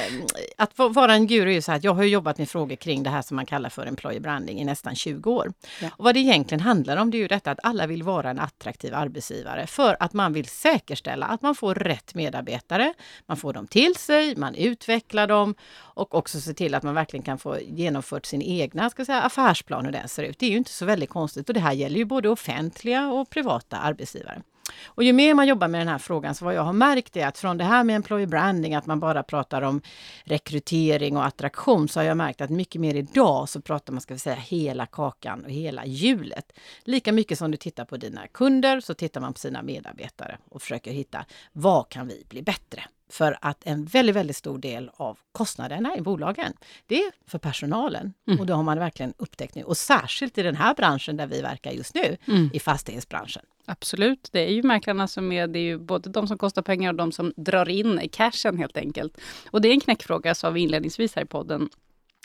att 0.58 0.72
vara 0.78 1.14
en 1.14 1.28
guru 1.28 1.50
är 1.50 1.54
ju 1.54 1.62
så 1.62 1.72
här 1.72 1.78
att 1.78 1.84
jag 1.84 1.94
har 1.94 2.04
jobbat 2.04 2.38
med 2.38 2.50
frågor 2.50 2.76
kring 2.76 3.04
det 3.04 3.10
här 3.10 3.22
som 3.22 3.36
man 3.36 3.46
kallar 3.46 3.70
för 3.70 3.86
employer 3.86 4.20
branding 4.20 4.60
i 4.62 4.66
nästan 4.66 4.96
20 4.96 5.32
år. 5.32 5.54
Ja. 5.82 5.88
Och 5.98 6.06
vad 6.06 6.16
det 6.16 6.20
egentligen 6.20 6.60
handlar 6.62 6.98
om 6.98 7.12
det 7.12 7.18
är 7.18 7.20
ju 7.20 7.28
detta 7.28 7.52
att 7.52 7.60
alla 7.64 7.88
vill 7.88 8.04
vara 8.04 8.30
en 8.30 8.40
attraktiv 8.40 8.96
arbetsgivare 8.96 9.68
för 9.68 9.98
att 10.00 10.14
man 10.14 10.34
vill 10.34 10.46
säkerställa 10.46 11.26
att 11.26 11.42
man 11.42 11.56
får 11.56 11.76
rätt 11.76 12.16
medarbetare, 12.16 12.94
man 13.26 13.38
får 13.38 13.54
dem 13.54 13.68
till 13.68 13.96
sig, 13.96 14.36
man 14.36 14.56
utvecklar 14.56 15.28
dem 15.28 15.56
och 16.00 16.16
också 16.16 16.42
se 16.42 16.54
till 16.54 16.76
att 16.76 16.84
man 16.84 16.96
verkligen 16.96 17.24
kan 17.24 17.38
få 17.38 17.58
genomfört 17.60 18.26
sin 18.26 18.42
egna 18.42 18.90
ska 18.90 19.06
säga, 19.06 19.22
affärsplan 19.22 19.86
hur 19.86 19.92
den 19.92 20.08
ser 20.08 20.24
ut. 20.24 20.40
Det 20.40 20.46
är 20.46 20.50
ju 20.50 20.58
inte 20.58 20.72
så 20.72 20.86
väldigt 20.86 21.10
konstigt 21.10 21.48
och 21.50 21.54
det 21.54 21.60
här 21.60 21.69
här 21.70 21.76
gäller 21.76 21.98
ju 21.98 22.06
både 22.06 22.30
offentliga 22.30 23.08
och 23.08 23.30
privata 23.30 23.78
arbetsgivare. 23.78 24.42
Och 24.86 25.04
ju 25.04 25.14
mer 25.14 25.34
man 25.34 25.48
jobbar 25.48 25.68
med 25.68 25.82
den 25.82 25.88
här 25.88 25.98
frågan 25.98 26.36
så 26.36 26.46
vad 26.46 26.54
jag 26.54 26.62
har 26.62 26.74
märkt 26.74 27.18
är 27.18 27.28
att 27.28 27.38
från 27.38 27.58
det 27.58 27.64
här 27.64 27.84
med 27.84 27.96
employer 27.96 28.28
branding, 28.28 28.76
att 28.76 28.86
man 28.86 29.00
bara 29.00 29.24
pratar 29.24 29.62
om 29.62 29.82
rekrytering 30.24 31.18
och 31.18 31.26
attraktion, 31.26 31.88
så 31.88 32.00
har 32.00 32.06
jag 32.06 32.18
märkt 32.18 32.42
att 32.42 32.50
mycket 32.50 32.82
mer 32.82 32.96
idag 32.96 33.50
så 33.50 33.62
pratar 33.62 33.94
man, 33.94 34.02
ska 34.02 34.14
vi 34.14 34.20
säga, 34.20 34.36
hela 34.36 34.86
kakan 34.86 35.46
och 35.46 35.52
hela 35.52 35.86
hjulet. 35.86 36.52
Lika 36.84 37.12
mycket 37.12 37.38
som 37.38 37.52
du 37.52 37.58
tittar 37.58 37.86
på 37.86 37.98
dina 37.98 38.28
kunder 38.28 38.80
så 38.80 38.94
tittar 38.94 39.22
man 39.22 39.34
på 39.34 39.40
sina 39.40 39.62
medarbetare 39.62 40.38
och 40.50 40.62
försöker 40.62 40.92
hitta 40.92 41.26
vad 41.52 41.90
kan 41.90 42.08
vi 42.08 42.26
bli 42.30 42.42
bättre? 42.42 42.84
För 43.10 43.38
att 43.42 43.58
en 43.66 43.86
väldigt, 43.86 44.16
väldigt 44.16 44.36
stor 44.38 44.58
del 44.58 44.92
av 44.94 45.18
kostnaderna 45.32 45.96
i 45.98 46.02
bolagen, 46.02 46.54
det 46.88 46.96
är 47.04 47.12
för 47.28 47.38
personalen. 47.40 48.14
Och 48.40 48.46
det 48.46 48.54
har 48.54 48.64
man 48.64 48.80
verkligen 48.80 49.14
upptäckt 49.18 49.56
nu. 49.56 49.64
Och 49.64 49.78
särskilt 49.78 50.38
i 50.38 50.42
den 50.44 50.56
här 50.56 50.74
branschen 50.76 51.18
där 51.18 51.28
vi 51.28 51.42
verkar 51.42 51.72
just 51.72 51.96
nu, 51.96 52.18
Mm. 52.28 52.50
i 52.54 52.60
fastighetsbranschen. 52.60 53.44
Absolut, 53.66 54.30
det 54.32 54.40
är 54.48 54.52
ju 54.52 54.64
mäklarna 54.64 55.08
som 55.08 55.32
är, 55.32 55.48
det 55.48 55.60
är 55.60 55.64
ju 55.64 55.78
både 55.78 56.10
de 56.10 56.28
som 56.28 56.38
kostar 56.38 56.62
pengar 56.62 56.90
och 56.90 56.98
de 56.98 57.12
som 57.12 57.34
drar 57.36 57.70
in 57.70 58.10
cashen 58.12 58.58
helt 58.58 58.78
enkelt. 58.78 59.18
Och 59.52 59.62
det 59.62 59.68
är 59.68 59.74
en 59.74 59.80
knäckfråga, 59.80 60.36
sa 60.36 60.50
vi 60.50 60.62
inledningsvis 60.62 61.16
här 61.16 61.24
i 61.24 61.26
podden, 61.26 61.70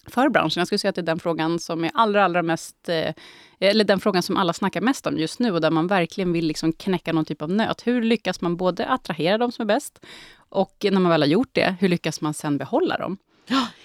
för 0.06 0.28
branschen. 0.28 0.60
Jag 0.60 0.66
skulle 0.66 0.78
säga 0.78 0.88
att 0.88 0.94
det 0.94 1.00
är 1.00 1.06
den 1.06 1.18
frågan 1.18 1.58
som 1.58 1.84
är 1.84 1.90
allra, 1.94 2.24
allra 2.24 2.42
mest, 2.42 2.88
eh, 2.88 3.14
eller 3.60 3.84
den 3.84 4.00
frågan 4.00 4.22
som 4.22 4.36
alla 4.36 4.52
snackar 4.52 4.80
mest 4.80 5.06
om 5.06 5.18
just 5.18 5.38
nu 5.38 5.50
och 5.50 5.60
där 5.60 5.70
man 5.70 5.86
verkligen 5.86 6.32
vill 6.32 6.46
liksom 6.46 6.72
knäcka 6.72 7.12
någon 7.12 7.24
typ 7.24 7.42
av 7.42 7.50
nöt. 7.50 7.86
Hur 7.86 8.02
lyckas 8.02 8.40
man 8.40 8.56
både 8.56 8.86
attrahera 8.86 9.38
de 9.38 9.52
som 9.52 9.62
är 9.62 9.66
bäst 9.66 10.00
och 10.48 10.76
när 10.82 11.00
man 11.00 11.10
väl 11.10 11.22
har 11.22 11.28
gjort 11.28 11.50
det, 11.52 11.76
hur 11.80 11.88
lyckas 11.88 12.20
man 12.20 12.34
sen 12.34 12.58
behålla 12.58 12.98
dem? 12.98 13.18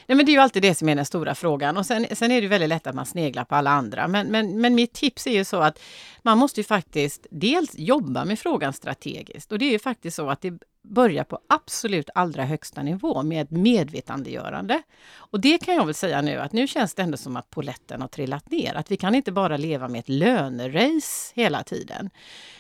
Nej, 0.10 0.16
men 0.16 0.26
det 0.26 0.32
är 0.32 0.34
ju 0.34 0.40
alltid 0.40 0.62
det 0.62 0.76
som 0.76 0.90
är 0.90 0.96
den 0.96 1.06
stora 1.06 1.36
frågan. 1.36 1.78
Och 1.78 1.86
sen, 1.86 2.08
sen 2.12 2.32
är 2.32 2.36
det 2.36 2.42
ju 2.42 2.48
väldigt 2.48 2.70
lätt 2.70 2.88
att 2.88 2.96
man 2.96 3.06
sneglar 3.06 3.44
på 3.44 3.56
alla 3.56 3.70
andra. 3.70 4.08
Men, 4.08 4.28
men, 4.28 4.62
men 4.62 4.76
mitt 4.76 4.94
tips 4.94 5.28
är 5.28 5.32
ju 5.32 5.46
så 5.46 5.62
att 5.62 5.80
man 6.22 6.38
måste 6.38 6.60
ju 6.60 6.64
faktiskt 6.64 7.28
dels 7.32 7.76
jobba 7.78 8.26
med 8.26 8.40
frågan 8.40 8.74
strategiskt. 8.74 9.52
Och 9.52 9.60
det 9.60 9.66
är 9.66 9.72
ju 9.72 9.80
faktiskt 9.80 10.16
så 10.16 10.30
att 10.30 10.42
det 10.42 10.60
börja 10.84 11.24
på 11.24 11.40
absolut 11.48 12.10
allra 12.16 12.46
högsta 12.46 12.84
nivå 12.84 13.24
med 13.24 13.42
ett 13.42 13.52
medvetandegörande. 13.52 14.82
Och 15.16 15.40
det 15.40 15.58
kan 15.58 15.76
jag 15.76 15.86
väl 15.86 15.96
säga 15.96 16.22
nu 16.22 16.38
att 16.40 16.54
nu 16.54 16.68
känns 16.68 16.94
det 16.94 17.02
ändå 17.02 17.18
som 17.18 17.38
att 17.38 17.50
poletten 17.50 18.02
har 18.02 18.08
trillat 18.08 18.52
ner. 18.52 18.76
Att 18.76 18.92
vi 18.92 18.98
kan 18.98 19.16
inte 19.16 19.32
bara 19.32 19.58
leva 19.58 19.88
med 19.88 20.00
ett 20.00 20.10
lönerace 20.10 21.34
hela 21.36 21.64
tiden. 21.64 22.10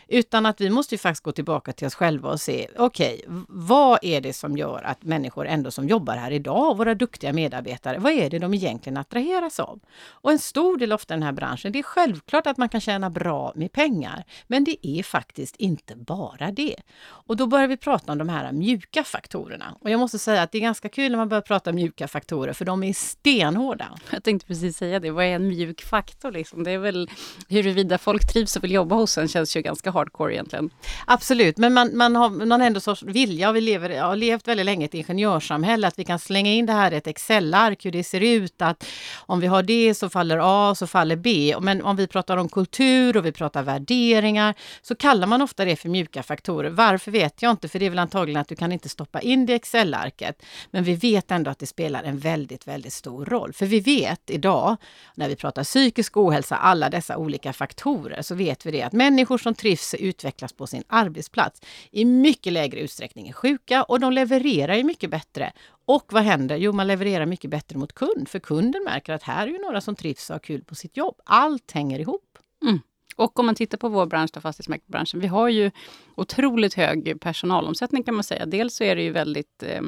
Utan 0.07 0.45
att 0.45 0.61
vi 0.61 0.69
måste 0.69 0.95
ju 0.95 0.99
faktiskt 0.99 1.23
gå 1.23 1.31
tillbaka 1.31 1.73
till 1.73 1.87
oss 1.87 1.95
själva 1.95 2.29
och 2.29 2.41
se, 2.41 2.67
okej, 2.77 3.21
okay, 3.27 3.43
vad 3.47 3.99
är 4.01 4.21
det 4.21 4.33
som 4.33 4.57
gör 4.57 4.81
att 4.83 5.03
människor 5.03 5.47
ändå 5.47 5.71
som 5.71 5.87
jobbar 5.87 6.17
här 6.17 6.31
idag, 6.31 6.77
våra 6.77 6.95
duktiga 6.95 7.33
medarbetare, 7.33 7.99
vad 7.99 8.11
är 8.11 8.29
det 8.29 8.39
de 8.39 8.53
egentligen 8.53 8.97
attraheras 8.97 9.59
av? 9.59 9.79
Och 10.09 10.31
en 10.31 10.39
stor 10.39 10.77
del 10.77 10.91
av 10.91 11.01
den 11.07 11.23
här 11.23 11.31
branschen, 11.31 11.71
det 11.71 11.79
är 11.79 11.83
självklart 11.83 12.47
att 12.47 12.57
man 12.57 12.69
kan 12.69 12.81
tjäna 12.81 13.09
bra 13.09 13.53
med 13.55 13.71
pengar, 13.71 14.23
men 14.47 14.63
det 14.63 14.87
är 14.87 15.03
faktiskt 15.03 15.55
inte 15.55 15.95
bara 15.95 16.51
det. 16.51 16.75
Och 17.01 17.37
då 17.37 17.47
börjar 17.47 17.67
vi 17.67 17.77
prata 17.77 18.08
om 18.09 18.17
de 18.17 18.29
här 18.29 18.51
mjuka 18.51 19.03
faktorerna. 19.03 19.75
Och 19.81 19.89
jag 19.89 19.99
måste 19.99 20.19
säga 20.19 20.41
att 20.41 20.51
det 20.51 20.57
är 20.57 20.61
ganska 20.61 20.89
kul 20.89 21.11
när 21.11 21.17
man 21.17 21.29
börjar 21.29 21.41
prata 21.41 21.71
mjuka 21.71 22.07
faktorer, 22.07 22.53
för 22.53 22.65
de 22.65 22.83
är 22.83 22.93
stenhårda. 22.93 23.89
Jag 24.11 24.23
tänkte 24.23 24.47
precis 24.47 24.77
säga 24.77 24.99
det, 24.99 25.11
vad 25.11 25.25
är 25.25 25.35
en 25.35 25.47
mjuk 25.47 25.81
faktor? 25.81 26.31
Liksom? 26.31 26.63
Det 26.63 26.71
är 26.71 26.77
väl 26.77 27.09
huruvida 27.47 27.97
folk 27.97 28.33
trivs 28.33 28.55
och 28.55 28.63
vill 28.63 28.71
jobba 28.71 28.95
hos 28.95 29.17
en 29.17 29.27
känns 29.27 29.57
ju 29.57 29.61
ganska 29.61 29.91
hardcore 29.91 30.33
egentligen. 30.33 30.69
Absolut, 31.07 31.57
men 31.57 31.73
man, 31.73 31.97
man 31.97 32.15
har 32.15 32.59
har 32.59 32.67
ändå 32.67 32.79
sorts 32.79 33.03
vilja 33.03 33.49
och 33.49 33.55
vi 33.55 33.61
lever, 33.61 33.89
jag 33.89 34.03
har 34.03 34.15
levt 34.15 34.47
väldigt 34.47 34.65
länge 34.65 34.85
i 34.85 34.85
ett 34.85 34.93
ingenjörssamhälle, 34.93 35.87
att 35.87 35.99
vi 35.99 36.03
kan 36.03 36.19
slänga 36.19 36.51
in 36.51 36.65
det 36.65 36.73
här 36.73 36.93
i 36.93 36.95
ett 36.95 37.07
Excel-ark, 37.07 37.85
hur 37.85 37.91
det 37.91 38.03
ser 38.03 38.21
ut, 38.21 38.61
att 38.61 38.85
om 39.17 39.39
vi 39.39 39.47
har 39.47 39.63
det 39.63 39.93
så 39.93 40.09
faller 40.09 40.39
A, 40.41 40.75
så 40.75 40.87
faller 40.87 41.15
B. 41.15 41.55
Men 41.61 41.81
om 41.81 41.95
vi 41.95 42.07
pratar 42.07 42.37
om 42.37 42.49
kultur 42.49 43.17
och 43.17 43.25
vi 43.25 43.31
pratar 43.31 43.63
värderingar, 43.63 44.55
så 44.81 44.95
kallar 44.95 45.27
man 45.27 45.41
ofta 45.41 45.65
det 45.65 45.75
för 45.75 45.89
mjuka 45.89 46.23
faktorer. 46.23 46.69
Varför 46.69 47.11
vet 47.11 47.41
jag 47.41 47.51
inte, 47.51 47.67
för 47.67 47.79
det 47.79 47.85
är 47.85 47.89
väl 47.89 47.98
antagligen 47.99 48.41
att 48.41 48.47
du 48.47 48.55
kan 48.55 48.71
inte 48.71 48.89
stoppa 48.89 49.21
in 49.21 49.45
det 49.45 49.53
i 49.53 49.55
Excel-arket. 49.55 50.41
Men 50.71 50.83
vi 50.83 50.95
vet 50.95 51.31
ändå 51.31 51.51
att 51.51 51.59
det 51.59 51.65
spelar 51.65 52.03
en 52.03 52.17
väldigt, 52.17 52.67
väldigt 52.67 52.93
stor 52.93 53.25
roll. 53.25 53.53
För 53.53 53.65
vi 53.65 53.79
vet 53.79 54.29
idag, 54.29 54.77
när 55.15 55.29
vi 55.29 55.35
pratar 55.35 55.63
psykisk 55.63 56.17
ohälsa, 56.17 56.55
alla 56.55 56.89
dessa 56.89 57.17
olika 57.17 57.53
faktorer, 57.53 58.21
så 58.21 58.35
vet 58.35 58.65
vi 58.65 58.71
det 58.71 58.83
att 58.83 58.93
människor 58.93 59.37
som 59.37 59.55
trivs 59.55 59.93
och 59.93 59.99
utvecklas 59.99 60.53
på 60.53 60.67
sin 60.67 60.83
arbetsplats 60.87 61.61
i 61.91 62.05
mycket 62.05 62.53
lägre 62.53 62.79
utsträckning 62.79 63.27
är 63.27 63.33
sjuka 63.33 63.83
och 63.83 63.99
de 63.99 64.13
levererar 64.13 64.75
ju 64.75 64.83
mycket 64.83 65.09
bättre. 65.09 65.51
Och 65.85 66.13
vad 66.13 66.23
händer? 66.23 66.57
Jo, 66.57 66.71
man 66.71 66.87
levererar 66.87 67.25
mycket 67.25 67.51
bättre 67.51 67.77
mot 67.77 67.93
kund, 67.93 68.29
för 68.29 68.39
kunden 68.39 68.83
märker 68.83 69.13
att 69.13 69.23
här 69.23 69.47
är 69.47 69.51
ju 69.51 69.61
några 69.61 69.81
som 69.81 69.95
trivs 69.95 70.29
och 70.29 70.33
har 70.33 70.39
kul 70.39 70.63
på 70.63 70.75
sitt 70.75 70.97
jobb. 70.97 71.15
Allt 71.25 71.71
hänger 71.71 71.99
ihop. 71.99 72.37
Mm. 72.63 72.79
Och 73.19 73.39
om 73.39 73.45
man 73.45 73.55
tittar 73.55 73.77
på 73.77 73.89
vår 73.89 74.05
bransch, 74.05 74.29
då, 74.33 74.41
fastighetsmäklarbranschen, 74.41 75.19
vi 75.19 75.27
har 75.27 75.49
ju 75.49 75.71
otroligt 76.15 76.73
hög 76.73 77.21
personalomsättning 77.21 78.03
kan 78.03 78.15
man 78.15 78.23
säga. 78.23 78.45
Dels 78.45 78.75
så 78.75 78.83
är 78.83 78.95
det 78.95 79.01
ju 79.01 79.11
väldigt, 79.11 79.63
eh, 79.63 79.81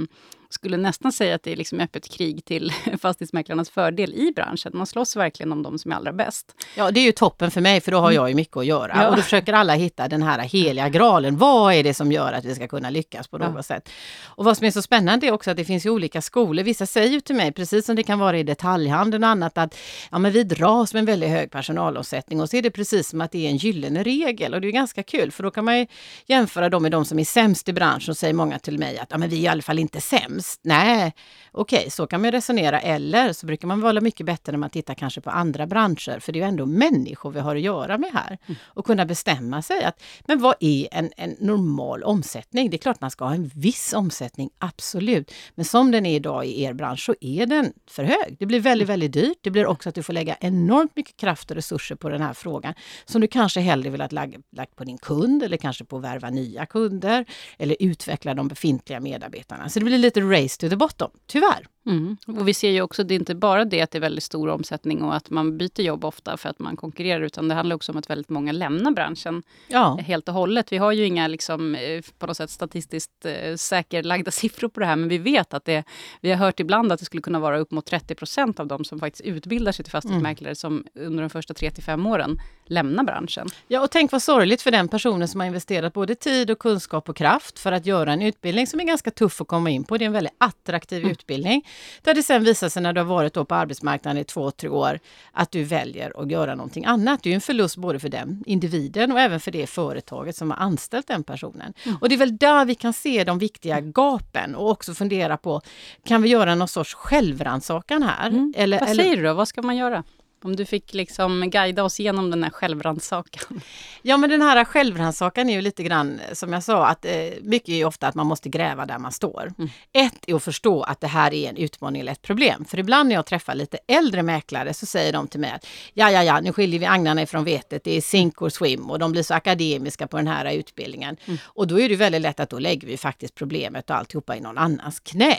skulle 0.54 0.78
nästan 0.78 1.12
säga 1.12 1.36
att 1.36 1.44
det 1.44 1.52
är 1.52 1.56
liksom 1.56 1.80
öppet 1.80 2.10
krig 2.10 2.46
till 2.46 2.74
fastighetsmäklarnas 3.02 3.70
fördel 3.70 4.14
i 4.14 4.32
branschen. 4.36 4.72
Man 4.76 4.88
slåss 4.88 5.16
verkligen 5.16 5.52
om 5.52 5.64
de 5.64 5.80
som 5.80 5.92
är 5.92 5.96
allra 5.96 6.14
bäst. 6.14 6.56
Ja, 6.78 6.92
det 6.92 7.00
är 7.00 7.04
ju 7.06 7.12
toppen 7.12 7.52
för 7.52 7.62
mig, 7.62 7.82
för 7.82 7.92
då 7.92 7.98
har 7.98 8.12
jag 8.12 8.30
ju 8.30 8.36
mycket 8.36 8.58
att 8.58 8.66
göra. 8.66 8.92
Ja. 8.96 9.10
Och 9.10 9.16
då 9.16 9.22
försöker 9.22 9.54
alla 9.54 9.74
hitta 9.74 10.08
den 10.08 10.24
här 10.24 10.40
heliga 10.40 10.90
graalen. 10.90 11.38
Vad 11.38 11.74
är 11.74 11.84
det 11.84 11.94
som 11.94 12.12
gör 12.12 12.34
att 12.34 12.46
vi 12.46 12.56
ska 12.56 12.68
kunna 12.68 12.90
lyckas 12.90 13.28
på 13.28 13.38
något 13.38 13.52
Ja. 13.56 13.64
sätt? 13.64 13.90
Och 14.26 14.46
vad 14.46 14.58
som 14.58 14.68
är 14.68 14.72
så 14.72 14.82
spännande 14.82 15.28
är 15.28 15.32
också 15.32 15.52
att 15.52 15.58
det 15.58 15.66
finns 15.66 15.86
ju 15.86 15.90
olika 15.90 16.22
skolor. 16.22 16.64
Vissa 16.64 16.86
säger 16.86 17.20
till 17.20 17.36
mig, 17.36 17.52
precis 17.52 17.86
som 17.86 17.96
det 17.96 18.04
kan 18.04 18.20
vara 18.20 18.38
i 18.40 18.44
detaljhandeln 18.44 19.24
och 19.24 19.30
annat, 19.30 19.58
att 19.58 19.78
ja, 20.12 20.20
men 20.20 20.32
vi 20.32 20.44
dras 20.44 20.94
med 20.94 21.00
en 21.00 21.06
väldigt 21.06 21.30
hög 21.30 21.52
personalomsättning 21.52 22.42
och 22.42 22.50
så 22.50 22.58
är 22.58 22.62
det 22.62 22.72
precis 22.72 23.10
som 23.10 23.22
att 23.22 23.32
det 23.32 23.46
är 23.46 23.50
en 23.50 23.58
gyllene 23.58 24.04
regel. 24.04 24.54
Och 24.54 24.62
det 24.62 24.68
är 24.68 24.72
ganska 24.72 25.04
kul, 25.04 25.32
för 25.32 25.44
då 25.44 25.52
kan 25.52 25.66
man 25.66 25.88
jämföra 26.26 26.70
dem 26.70 26.84
med 26.84 26.92
de 26.92 27.06
som 27.06 27.20
är 27.20 27.26
sämst 27.26 27.70
i 27.70 27.74
branschen, 27.74 28.12
och 28.12 28.18
säger 28.18 28.34
många 28.34 28.60
till 28.60 28.80
mig 28.80 28.98
att 28.98 29.08
ja, 29.12 29.18
men 29.18 29.30
vi 29.30 29.38
är 29.38 29.42
i 29.42 29.48
alla 29.48 29.62
fall 29.62 29.80
inte 29.80 30.02
sämst. 30.02 30.41
Nej, 30.62 31.14
okej, 31.52 31.90
så 31.90 32.08
kan 32.08 32.22
man 32.22 32.32
resonera. 32.32 32.80
Eller 32.82 33.34
så 33.34 33.46
brukar 33.46 33.68
man 33.68 33.82
vara 33.82 34.02
mycket 34.02 34.26
bättre 34.26 34.52
när 34.52 34.60
man 34.60 34.70
tittar 34.70 34.94
kanske 34.94 35.22
på 35.22 35.30
andra 35.30 35.68
branscher, 35.68 36.20
för 36.20 36.32
det 36.32 36.40
är 36.40 36.42
ju 36.42 36.48
ändå 36.48 36.66
människor 36.66 37.32
vi 37.32 37.40
har 37.40 37.56
att 37.56 37.62
göra 37.62 37.98
med 37.98 38.10
här. 38.14 38.38
Och 38.66 38.86
kunna 38.86 39.06
bestämma 39.06 39.62
sig 39.62 39.84
att, 39.84 40.04
men 40.28 40.40
vad 40.40 40.56
är 40.60 40.88
en, 40.92 41.12
en 41.18 41.36
normal 41.40 42.04
omsättning? 42.04 42.70
Det 42.70 42.76
är 42.76 42.80
klart 42.80 43.02
man 43.02 43.12
ska 43.12 43.26
ha 43.26 43.34
en 43.34 43.52
viss 43.56 43.94
omsättning, 43.94 44.50
absolut. 44.58 45.32
Men 45.56 45.66
som 45.66 45.92
den 45.92 46.06
är 46.06 46.16
idag 46.16 46.46
i 46.46 46.64
er 46.64 46.74
bransch 46.74 47.06
så 47.06 47.16
är 47.22 47.46
den 47.46 47.74
för 47.88 48.04
hög. 48.04 48.36
Det 48.40 48.46
blir 48.46 48.60
väldigt, 48.60 48.88
väldigt 48.88 49.14
dyrt. 49.14 49.38
Det 49.42 49.50
blir 49.50 49.66
också 49.66 49.90
att 49.90 49.96
du 49.96 50.04
får 50.04 50.14
lägga 50.14 50.36
enormt 50.40 50.96
mycket 50.96 51.18
kraft 51.18 51.52
och 51.52 51.56
resurser 51.56 51.96
på 51.96 52.10
den 52.10 52.22
här 52.22 52.34
frågan 52.34 52.74
som 53.06 53.22
du 53.22 53.28
kanske 53.28 53.60
hellre 53.60 53.90
vill 53.90 54.02
ha 54.02 54.08
lagt 54.12 54.36
lagt 54.52 54.76
på 54.76 54.84
din 54.84 54.98
kund 54.98 55.44
eller 55.44 55.58
kanske 55.58 55.86
på 55.86 55.98
att 55.98 56.04
värva 56.04 56.30
nya 56.30 56.66
kunder 56.66 57.26
eller 57.58 57.76
utveckla 57.80 58.34
de 58.34 58.48
befintliga 58.48 59.00
medarbetarna. 59.00 59.70
Så 59.70 59.80
det 59.80 59.86
blir 59.86 59.98
lite 59.98 60.22
race 60.32 60.58
to 60.58 60.70
the 60.70 60.78
bottom, 60.78 61.12
tyvärr. 61.28 61.66
Mm. 61.86 62.18
Och 62.28 62.48
vi 62.48 62.54
ser 62.54 62.70
ju 62.70 62.82
också, 62.82 63.04
det 63.04 63.14
är 63.14 63.20
inte 63.20 63.36
bara 63.36 63.66
det 63.66 63.82
att 63.82 63.92
det 63.92 63.98
är 63.98 64.00
väldigt 64.00 64.24
stor 64.24 64.50
omsättning 64.50 65.02
och 65.02 65.16
att 65.16 65.30
man 65.30 65.58
byter 65.58 65.82
jobb 65.82 66.06
ofta 66.06 66.38
för 66.38 66.50
att 66.50 66.60
man 66.60 66.76
konkurrerar, 66.76 67.22
utan 67.22 67.48
det 67.48 67.56
handlar 67.56 67.76
också 67.76 67.92
om 67.92 67.98
att 67.98 68.10
väldigt 68.10 68.30
många 68.30 68.52
lämnar 68.52 68.92
branschen 68.92 69.44
Ja. 69.68 70.00
helt 70.06 70.28
och 70.28 70.34
hållet. 70.34 70.72
Vi 70.72 70.78
har 70.78 70.92
ju 70.92 71.06
inga 71.06 71.28
liksom, 71.28 71.76
eh, 71.76 72.02
på 72.20 72.28
något 72.28 72.38
sätt 72.38 72.50
statistiskt 72.50 73.26
eh, 73.26 73.56
säkerlagda 73.56 74.32
siffror 74.42 74.68
på 74.70 74.80
det 74.80 74.86
här, 74.86 74.96
men 74.96 75.10
vi 75.10 75.18
vet 75.18 75.54
att 75.54 75.66
det, 75.66 75.84
vi 76.22 76.30
har 76.30 76.38
hört 76.38 76.60
ibland 76.60 76.92
att 76.92 77.00
det 77.00 77.06
skulle 77.06 77.22
kunna 77.22 77.40
vara 77.40 77.58
upp 77.60 77.72
mot 77.72 77.86
30 77.86 78.16
procent 78.16 78.60
av 78.60 78.68
de 78.68 78.86
som 78.86 79.00
faktiskt 79.00 79.22
utbildar 79.26 79.72
sig 79.72 79.84
till 79.86 79.92
fastighetsmäklare 79.92 80.56
som 80.56 80.86
under 80.96 81.24
de 81.24 81.30
första 81.30 81.54
3 81.54 81.72
till 81.72 81.84
5 81.84 82.06
åren 82.06 82.42
lämnar 82.66 83.04
branschen. 83.04 83.48
Ja, 83.68 83.82
och 83.84 83.92
tänk 83.92 84.12
vad 84.12 84.22
sorgligt 84.22 84.62
för 84.62 84.72
den 84.72 84.88
personen 84.88 85.28
som 85.28 85.40
har 85.40 85.48
investerat 85.48 85.94
både 85.94 86.16
tid 86.16 86.52
och 86.52 86.60
kunskap 86.60 87.10
och 87.10 87.16
kraft 87.18 87.60
för 87.60 87.72
att 87.72 87.86
göra 87.86 88.14
en 88.14 88.22
utbildning 88.22 88.68
som 88.68 88.80
är 88.80 88.84
ganska 88.84 89.12
tuff 89.12 89.42
att 89.42 89.48
komma 89.48 89.70
in 89.70 89.84
på. 89.84 89.98
Det 89.98 90.06
är 90.06 90.08
en 90.08 90.14
väldigt 90.14 90.36
attraktiv 90.38 91.06
utbildning. 91.08 91.66
Där 92.02 92.14
det 92.14 92.24
sen 92.24 92.44
visar 92.44 92.70
sig 92.70 92.82
när 92.84 92.94
du 92.94 93.02
har 93.02 93.06
varit 93.06 93.34
på 93.34 93.56
arbetsmarknaden 93.56 94.22
i 94.22 94.24
två, 94.24 94.52
tre 94.52 94.70
år 94.70 95.00
att 95.32 95.52
du 95.52 95.64
väljer 95.64 96.22
att 96.22 96.32
göra 96.32 96.56
någonting 96.56 96.86
annat. 96.86 97.24
Det 97.24 97.32
är 97.32 97.36
en 97.36 97.42
förlust 97.42 97.78
både 97.78 98.00
för 98.00 98.10
den 98.10 98.44
individen 98.46 99.12
och 99.12 99.20
även 99.20 99.40
för 99.40 99.52
det 99.52 99.68
företaget 99.68 100.36
som 100.36 100.52
har 100.52 100.58
anställt 100.58 101.08
den 101.08 101.24
personen. 101.24 101.74
Och 102.02 102.10
det 102.10 102.16
är 102.16 102.20
väl 102.20 102.38
där 102.38 102.66
vi 102.66 102.76
kan 102.76 102.94
se 102.94 103.24
de 103.24 103.40
viktiga 103.40 103.80
gapen 103.82 104.56
och 104.56 104.70
också 104.70 104.94
fundera 104.94 105.38
på, 105.38 105.62
kan 106.04 106.22
vi 106.22 106.30
göra 106.30 106.56
någon 106.56 106.68
sorts 106.68 106.94
självrannsakan 106.94 108.04
här? 108.04 108.52
Eller, 108.56 108.80
Vad 108.80 108.90
eller, 108.90 109.04
säger 109.04 109.18
du 109.18 109.24
då? 109.24 109.34
Vad 109.34 109.48
ska 109.48 109.62
man 109.62 109.78
göra? 109.78 110.04
Om 110.44 110.56
du 110.56 110.66
fick 110.66 110.94
liksom 110.94 111.50
guida 111.50 111.84
oss 111.84 112.00
igenom 112.00 112.32
den 112.32 112.44
här 112.44 112.50
självrannsakan. 112.50 113.62
Ja 114.02 114.18
men 114.18 114.30
den 114.30 114.42
här 114.42 114.66
självrannsakan 114.66 115.50
är 115.50 115.54
ju 115.54 115.62
lite 115.62 115.84
grann 115.84 116.20
som 116.34 116.54
jag 116.54 116.64
sa 116.64 116.88
att 116.88 117.06
eh, 117.06 117.12
mycket 117.42 117.70
är 117.70 117.76
ju 117.76 117.86
ofta 117.86 118.08
att 118.08 118.16
man 118.16 118.28
måste 118.28 118.50
gräva 118.50 118.86
där 118.86 119.00
man 119.00 119.12
står. 119.12 119.54
Mm. 119.58 119.70
Ett 119.94 120.24
är 120.28 120.36
att 120.36 120.44
förstå 120.44 120.84
att 120.84 121.02
det 121.02 121.08
här 121.08 121.34
är 121.34 121.50
en 121.50 121.58
utmaning 121.58 122.02
eller 122.02 122.12
ett 122.12 122.22
problem. 122.22 122.66
För 122.66 122.80
ibland 122.80 123.10
när 123.10 123.16
jag 123.16 123.26
träffar 123.26 123.56
lite 123.56 123.78
äldre 123.88 124.24
mäklare 124.24 124.74
så 124.74 124.86
säger 124.86 125.14
de 125.14 125.28
till 125.28 125.40
mig 125.40 125.52
att 125.52 125.68
ja 125.94 126.12
ja 126.12 126.24
ja 126.24 126.42
nu 126.42 126.54
skiljer 126.54 126.80
vi 126.80 126.86
agnarna 126.86 127.22
ifrån 127.22 127.44
vetet, 127.44 127.84
det 127.84 127.98
är 127.98 128.02
sink 128.02 128.42
och 128.42 128.54
swim 128.54 128.90
och 128.90 129.00
de 129.00 129.12
blir 129.12 129.24
så 129.24 129.34
akademiska 129.34 130.08
på 130.08 130.18
den 130.18 130.28
här 130.28 130.52
utbildningen. 130.54 131.18
Och 131.44 131.68
då 131.68 131.80
är 131.80 131.90
det 131.90 131.96
väldigt 131.96 132.22
lätt 132.22 132.40
att 132.40 132.50
då 132.50 132.60
lägger 132.60 132.88
vi 132.88 132.98
faktiskt 132.98 133.36
problemet 133.36 133.90
och 133.90 133.96
alltihopa 133.96 134.36
i 134.36 134.40
någon 134.40 134.58
annans 134.58 135.00
knä. 135.00 135.38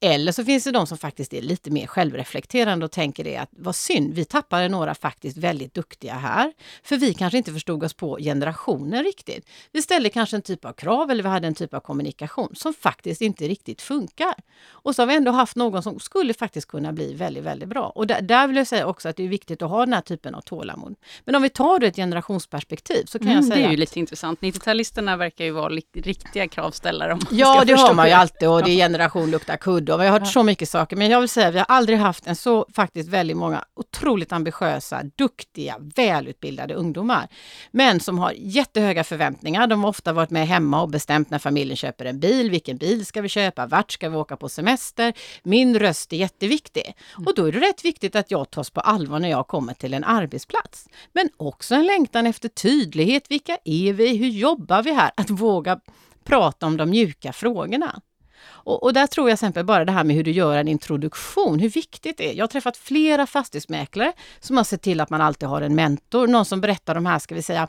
Eller 0.00 0.32
så 0.32 0.44
finns 0.44 0.64
det 0.64 0.70
de 0.70 0.86
som 0.86 0.98
faktiskt 0.98 1.34
är 1.34 1.42
lite 1.42 1.70
mer 1.70 1.86
självreflekterande 1.86 2.84
och 2.84 2.90
tänker 2.92 3.24
det 3.24 3.36
att 3.36 3.48
vad 3.52 3.76
synd, 3.76 4.14
vi 4.14 4.24
tappade 4.24 4.68
några 4.68 4.94
faktiskt 4.94 5.36
väldigt 5.36 5.74
duktiga 5.74 6.14
här. 6.14 6.52
För 6.82 6.96
vi 6.96 7.14
kanske 7.14 7.38
inte 7.38 7.52
förstod 7.52 7.84
oss 7.84 7.94
på 7.94 8.16
generationen 8.20 9.04
riktigt. 9.04 9.48
Vi 9.72 9.82
ställde 9.82 10.08
kanske 10.08 10.36
en 10.36 10.42
typ 10.42 10.64
av 10.64 10.72
krav 10.72 11.10
eller 11.10 11.22
vi 11.22 11.28
hade 11.28 11.46
en 11.46 11.54
typ 11.54 11.74
av 11.74 11.80
kommunikation 11.80 12.48
som 12.54 12.74
faktiskt 12.74 13.20
inte 13.20 13.48
riktigt 13.48 13.82
funkar. 13.82 14.34
Och 14.68 14.94
så 14.94 15.02
har 15.02 15.06
vi 15.06 15.14
ändå 15.16 15.30
haft 15.32 15.56
någon 15.56 15.82
som 15.82 16.00
skulle 16.00 16.34
faktiskt 16.34 16.68
kunna 16.68 16.92
bli 16.92 17.14
väldigt, 17.14 17.44
väldigt 17.44 17.68
bra. 17.68 17.86
Och 17.94 18.06
där, 18.06 18.22
där 18.22 18.46
vill 18.46 18.56
jag 18.56 18.66
säga 18.66 18.86
också 18.86 19.08
att 19.08 19.16
det 19.16 19.24
är 19.24 19.28
viktigt 19.28 19.62
att 19.62 19.70
ha 19.70 19.80
den 19.84 19.92
här 19.92 20.00
typen 20.00 20.34
av 20.34 20.40
tålamod. 20.40 20.94
Men 21.24 21.34
om 21.34 21.42
vi 21.42 21.48
tar 21.48 21.78
det 21.78 21.86
ett 21.86 21.96
generationsperspektiv 21.96 23.04
så 23.06 23.18
kan 23.18 23.28
jag 23.28 23.36
Mm, 23.36 23.50
säga 23.50 23.56
det 23.56 23.62
är 23.64 23.68
ju 23.68 23.74
att- 23.74 23.78
lite 23.80 23.98
intressant. 23.98 24.40
90-talisterna 24.40 25.16
verkar 25.16 25.44
ju 25.44 25.50
vara 25.50 25.68
riktiga 25.94 26.48
kravställare. 26.48 27.12
Om 27.12 27.20
man 27.30 27.38
Ja, 27.38 27.54
ska 27.56 27.64
det 27.64 27.74
har 27.74 27.94
man 27.94 28.06
ju 28.06 28.12
alltid 28.12 28.48
och 28.48 28.62
det 28.62 28.70
är 28.70 28.76
generation 28.76 29.30
luktar 29.30 29.56
kudde 29.56 29.85
och 29.94 30.00
vi 30.00 30.04
har 30.06 30.18
hört 30.18 30.28
så 30.28 30.42
mycket 30.42 30.68
saker. 30.68 30.96
Men 30.96 31.10
jag 31.10 31.20
vill 31.20 31.28
säga, 31.28 31.50
vi 31.50 31.58
har 31.58 31.66
aldrig 31.68 31.98
haft 31.98 32.26
en 32.26 32.36
så 32.36 32.66
faktiskt 32.74 33.08
väldigt 33.08 33.36
många 33.36 33.64
otroligt 33.74 34.32
ambitiösa, 34.32 35.02
duktiga, 35.16 35.76
välutbildade 35.96 36.74
ungdomar. 36.74 37.28
Men 37.70 38.00
som 38.00 38.18
har 38.18 38.32
jättehöga 38.36 39.04
förväntningar. 39.04 39.66
De 39.66 39.82
har 39.82 39.90
ofta 39.90 40.12
varit 40.12 40.30
med 40.30 40.48
hemma 40.48 40.82
och 40.82 40.88
bestämt 40.88 41.30
när 41.30 41.38
familjen 41.38 41.76
köper 41.76 42.04
en 42.04 42.20
bil. 42.20 42.50
Vilken 42.50 42.76
bil 42.76 43.06
ska 43.06 43.20
vi 43.20 43.28
köpa? 43.28 43.66
Vart 43.66 43.92
ska 43.92 44.08
vi 44.08 44.16
åka 44.16 44.36
på 44.36 44.48
semester? 44.48 45.12
Min 45.42 45.78
röst 45.78 46.12
är 46.12 46.16
jätteviktig. 46.16 46.96
Och 47.26 47.34
då 47.34 47.44
är 47.44 47.52
det 47.52 47.60
rätt 47.60 47.84
viktigt 47.84 48.16
att 48.16 48.30
jag 48.30 48.50
tas 48.50 48.70
på 48.70 48.80
allvar 48.80 49.18
när 49.18 49.30
jag 49.30 49.46
kommer 49.46 49.74
till 49.74 49.94
en 49.94 50.04
arbetsplats. 50.04 50.88
Men 51.12 51.28
också 51.36 51.74
en 51.74 51.86
längtan 51.86 52.26
efter 52.26 52.48
tydlighet. 52.48 53.24
Vilka 53.28 53.58
är 53.64 53.92
vi? 53.92 54.16
Hur 54.16 54.28
jobbar 54.28 54.82
vi 54.82 54.92
här? 54.92 55.10
Att 55.16 55.30
våga 55.30 55.80
prata 56.24 56.66
om 56.66 56.76
de 56.76 56.90
mjuka 56.90 57.32
frågorna. 57.32 58.00
Och, 58.66 58.82
och 58.82 58.92
där 58.92 59.06
tror 59.06 59.30
jag 59.30 59.38
till 59.38 59.46
exempel 59.46 59.64
bara 59.64 59.84
det 59.84 59.92
här 59.92 60.04
med 60.04 60.16
hur 60.16 60.24
du 60.24 60.30
gör 60.30 60.56
en 60.56 60.68
introduktion, 60.68 61.58
hur 61.58 61.68
viktigt 61.68 62.18
det 62.18 62.30
är. 62.30 62.34
Jag 62.34 62.42
har 62.42 62.48
träffat 62.48 62.76
flera 62.76 63.26
fastighetsmäklare 63.26 64.12
som 64.40 64.56
har 64.56 64.64
sett 64.64 64.82
till 64.82 65.00
att 65.00 65.10
man 65.10 65.20
alltid 65.20 65.48
har 65.48 65.62
en 65.62 65.74
mentor, 65.74 66.26
någon 66.26 66.44
som 66.44 66.60
berättar 66.60 66.94
de 66.94 67.06
här, 67.06 67.18
ska 67.18 67.34
vi 67.34 67.42
säga, 67.42 67.68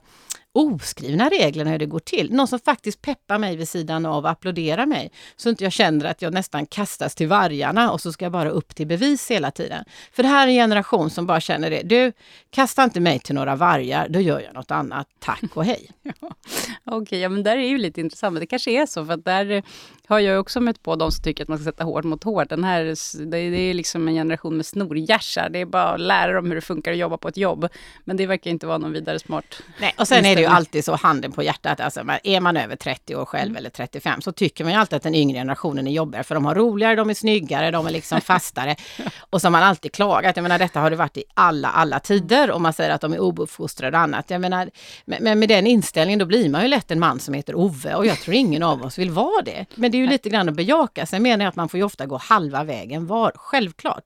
oskrivna 0.57 1.29
reglerna 1.29 1.71
hur 1.71 1.79
det 1.79 1.85
går 1.85 1.99
till. 1.99 2.33
Någon 2.33 2.47
som 2.47 2.59
faktiskt 2.59 3.01
peppar 3.01 3.37
mig 3.37 3.55
vid 3.55 3.69
sidan 3.69 4.05
av 4.05 4.23
och 4.23 4.29
applåderar 4.29 4.85
mig. 4.85 5.11
Så 5.35 5.49
inte 5.49 5.63
jag 5.63 5.73
känner 5.73 6.05
att 6.05 6.21
jag 6.21 6.33
nästan 6.33 6.65
kastas 6.65 7.15
till 7.15 7.27
vargarna 7.27 7.91
och 7.91 8.01
så 8.01 8.11
ska 8.11 8.25
jag 8.25 8.31
bara 8.31 8.49
upp 8.49 8.75
till 8.75 8.87
bevis 8.87 9.31
hela 9.31 9.51
tiden. 9.51 9.85
För 10.11 10.23
det 10.23 10.29
här 10.29 10.47
är 10.47 10.51
en 10.51 10.55
generation 10.55 11.09
som 11.09 11.25
bara 11.25 11.39
känner 11.39 11.69
det. 11.69 11.81
Du, 11.83 12.13
kasta 12.49 12.83
inte 12.83 12.99
mig 12.99 13.19
till 13.19 13.35
några 13.35 13.55
vargar, 13.55 14.09
då 14.09 14.19
gör 14.19 14.39
jag 14.39 14.53
något 14.53 14.71
annat. 14.71 15.07
Tack 15.19 15.57
och 15.57 15.65
hej. 15.65 15.91
Okej, 16.85 17.19
ja, 17.19 17.29
men 17.29 17.43
där 17.43 17.57
är 17.57 17.67
ju 17.67 17.77
lite 17.77 18.01
intressant. 18.01 18.33
Men 18.33 18.39
det 18.39 18.47
kanske 18.47 18.71
är 18.71 18.85
så, 18.85 19.05
för 19.05 19.13
att 19.13 19.25
där 19.25 19.63
har 20.07 20.19
jag 20.19 20.33
ju 20.33 20.39
också 20.39 20.61
mött 20.61 20.83
på 20.87 20.95
de 20.95 21.11
som 21.11 21.23
tycker 21.23 21.43
att 21.43 21.47
man 21.47 21.57
ska 21.57 21.65
sätta 21.65 21.83
hårt 21.83 22.03
mot 22.03 22.23
hårt. 22.23 22.49
Den 22.49 22.63
här, 22.63 22.83
det, 23.25 23.37
är 23.37 23.73
liksom 23.73 24.07
en 24.07 24.13
generation 24.13 24.57
med 24.57 24.65
snorgärsar. 24.65 25.49
Det 25.49 25.61
är 25.61 25.65
bara 25.65 25.83
att 25.83 25.99
lära 25.99 26.33
dem 26.33 26.45
hur 26.45 26.55
det 26.55 26.61
funkar 26.61 26.91
att 26.91 26.97
jobba 26.97 27.17
på 27.17 27.27
ett 27.27 27.37
jobb. 27.37 27.67
Men 28.03 28.17
det 28.17 28.27
verkar 28.27 28.51
inte 28.51 28.67
vara 28.67 28.77
någon 28.77 28.93
vidare 28.93 29.19
smart. 29.19 29.61
Nej, 29.81 29.95
och 29.97 30.07
sen 30.07 30.25
är 30.25 30.35
det 30.35 30.41
ju 30.41 30.47
alltid 30.47 30.85
så, 30.85 30.95
handen 30.95 31.31
på 31.31 31.43
hjärtat, 31.43 31.79
alltså, 31.79 32.03
är 32.23 32.39
man 32.39 32.57
över 32.57 32.75
30 32.75 33.15
år 33.15 33.25
själv 33.25 33.57
eller 33.57 33.69
35 33.69 34.21
så 34.21 34.31
tycker 34.31 34.63
man 34.63 34.73
ju 34.73 34.79
alltid 34.79 34.97
att 34.97 35.03
den 35.03 35.15
yngre 35.15 35.37
generationen 35.37 35.87
är 35.87 35.91
jobbigare 35.91 36.23
för 36.23 36.35
de 36.35 36.45
har 36.45 36.55
roligare, 36.55 36.95
de 36.95 37.09
är 37.09 37.13
snyggare, 37.13 37.71
de 37.71 37.87
är 37.87 37.91
liksom 37.91 38.21
fastare. 38.31 38.75
och 39.19 39.41
så 39.41 39.47
har 39.47 39.51
man 39.51 39.63
alltid 39.63 39.91
klagat, 39.91 40.35
jag 40.35 40.43
menar 40.43 40.59
detta 40.59 40.79
har 40.79 40.89
det 40.89 40.95
varit 40.95 41.17
i 41.17 41.23
alla, 41.33 41.67
alla 41.67 41.99
tider 41.99 42.51
och 42.51 42.61
man 42.61 42.73
säger 42.73 42.89
att 42.89 43.01
de 43.01 43.13
är 43.13 43.19
ouppfostrade 43.19 43.97
och 43.97 44.03
annat. 44.03 44.29
Jag 44.29 44.41
menar, 44.41 44.69
men 45.05 45.23
men 45.23 45.39
med 45.39 45.49
den 45.49 45.67
inställningen 45.67 46.19
då 46.19 46.25
blir 46.25 46.49
man 46.49 46.61
ju 46.61 46.67
lätt 46.67 46.91
en 46.91 46.99
man 46.99 47.19
som 47.19 47.33
heter 47.33 47.55
Ove 47.55 47.95
och 47.95 48.05
jag 48.05 48.17
tror 48.17 48.35
ingen 48.35 48.63
av 48.63 48.81
oss 48.81 48.97
vill 48.97 49.11
vara 49.11 49.41
det. 49.41 49.65
Men 49.75 49.91
det 49.91 49.97
är 49.97 49.99
ju 49.99 50.07
lite 50.07 50.29
grann 50.29 50.49
att 50.49 50.55
bejaka. 50.55 50.76
Sen 51.05 51.23
menar 51.23 51.45
jag 51.45 51.49
att 51.49 51.55
man 51.55 51.69
får 51.69 51.77
ju 51.77 51.83
ofta 51.83 52.05
gå 52.05 52.17
halva 52.17 52.63
vägen 52.63 53.07
var, 53.07 53.31
självklart. 53.35 54.03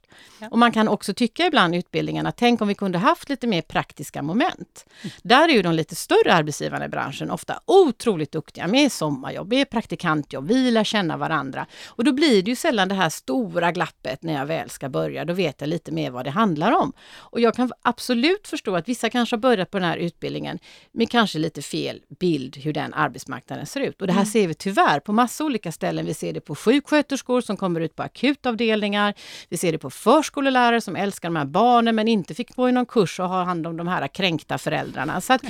Och 0.51 0.59
man 0.59 0.71
kan 0.71 0.87
också 0.87 1.13
tycka 1.13 1.45
ibland 1.45 1.75
i 1.75 1.77
utbildningarna, 1.77 2.31
tänk 2.31 2.61
om 2.61 2.67
vi 2.67 2.75
kunde 2.75 2.97
haft 2.97 3.29
lite 3.29 3.47
mer 3.47 3.61
praktiska 3.61 4.21
moment. 4.21 4.85
Där 5.23 5.49
är 5.49 5.53
ju 5.53 5.61
de 5.61 5.73
lite 5.73 5.95
större 5.95 6.33
arbetsgivarna 6.33 6.85
i 6.85 6.89
branschen 6.89 7.31
ofta 7.31 7.59
otroligt 7.65 8.31
duktiga 8.31 8.67
med 8.67 8.91
sommarjobb, 8.91 9.49
med 9.49 9.69
praktikantjobb, 9.69 10.47
vi 10.47 10.71
lär 10.71 10.83
känna 10.83 11.17
varandra. 11.17 11.65
Och 11.87 12.03
då 12.03 12.11
blir 12.11 12.43
det 12.43 12.49
ju 12.49 12.55
sällan 12.55 12.87
det 12.87 12.95
här 12.95 13.09
stora 13.09 13.71
glappet 13.71 14.23
när 14.23 14.33
jag 14.33 14.45
väl 14.45 14.69
ska 14.69 14.89
börja, 14.89 15.25
då 15.25 15.33
vet 15.33 15.61
jag 15.61 15.67
lite 15.67 15.91
mer 15.91 16.11
vad 16.11 16.25
det 16.25 16.31
handlar 16.31 16.71
om. 16.71 16.93
Och 17.17 17.39
jag 17.39 17.55
kan 17.55 17.71
absolut 17.81 18.47
förstå 18.47 18.75
att 18.75 18.89
vissa 18.89 19.09
kanske 19.09 19.35
har 19.35 19.41
börjat 19.41 19.71
på 19.71 19.79
den 19.79 19.87
här 19.87 19.97
utbildningen 19.97 20.59
med 20.91 21.09
kanske 21.09 21.39
lite 21.39 21.61
fel 21.61 22.01
bild 22.19 22.57
hur 22.57 22.73
den 22.73 22.93
arbetsmarknaden 22.93 23.65
ser 23.65 23.79
ut. 23.79 24.01
Och 24.01 24.07
det 24.07 24.13
här 24.13 24.25
ser 24.25 24.47
vi 24.47 24.53
tyvärr 24.53 24.99
på 24.99 25.13
massa 25.13 25.43
olika 25.43 25.71
ställen. 25.71 26.05
Vi 26.05 26.13
ser 26.13 26.33
det 26.33 26.41
på 26.41 26.55
sjuksköterskor 26.61 27.41
som 27.41 27.57
kommer 27.57 27.79
ut 27.79 27.95
på 27.95 28.03
akutavdelningar. 28.03 29.13
Vi 29.49 29.57
ser 29.57 29.71
det 29.71 29.77
på 29.77 29.89
förskollärare 29.89 30.81
som 30.81 30.95
älskar 30.95 31.29
de 31.29 31.35
här 31.35 31.45
barnen 31.45 31.95
men 31.95 32.07
inte 32.07 32.33
fick 32.33 32.55
gå 32.55 32.69
i 32.69 32.71
någon 32.71 32.85
kurs 32.85 33.19
och 33.19 33.29
ha 33.29 33.43
hand 33.43 33.67
om 33.67 33.77
de 33.77 33.87
här 33.87 34.07
kränkta 34.07 34.57
föräldrarna. 34.57 35.21
Så 35.21 35.33
att 35.33 35.41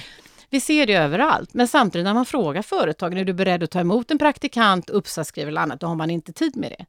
vi 0.49 0.59
ser 0.59 0.87
det 0.87 0.93
överallt. 0.93 1.53
Men 1.53 1.67
samtidigt 1.67 2.05
när 2.05 2.13
man 2.13 2.25
frågar 2.25 2.61
företagen, 2.61 3.17
är 3.17 3.25
du 3.25 3.33
beredd 3.33 3.63
att 3.63 3.71
ta 3.71 3.79
emot 3.79 4.11
en 4.11 4.17
praktikant, 4.17 4.89
uppsatsskrivare 4.89 5.51
eller 5.51 5.61
annat, 5.61 5.79
då 5.79 5.87
har 5.87 5.95
man 5.95 6.09
inte 6.09 6.33
tid 6.33 6.57
med 6.57 6.71
det. 6.71 6.85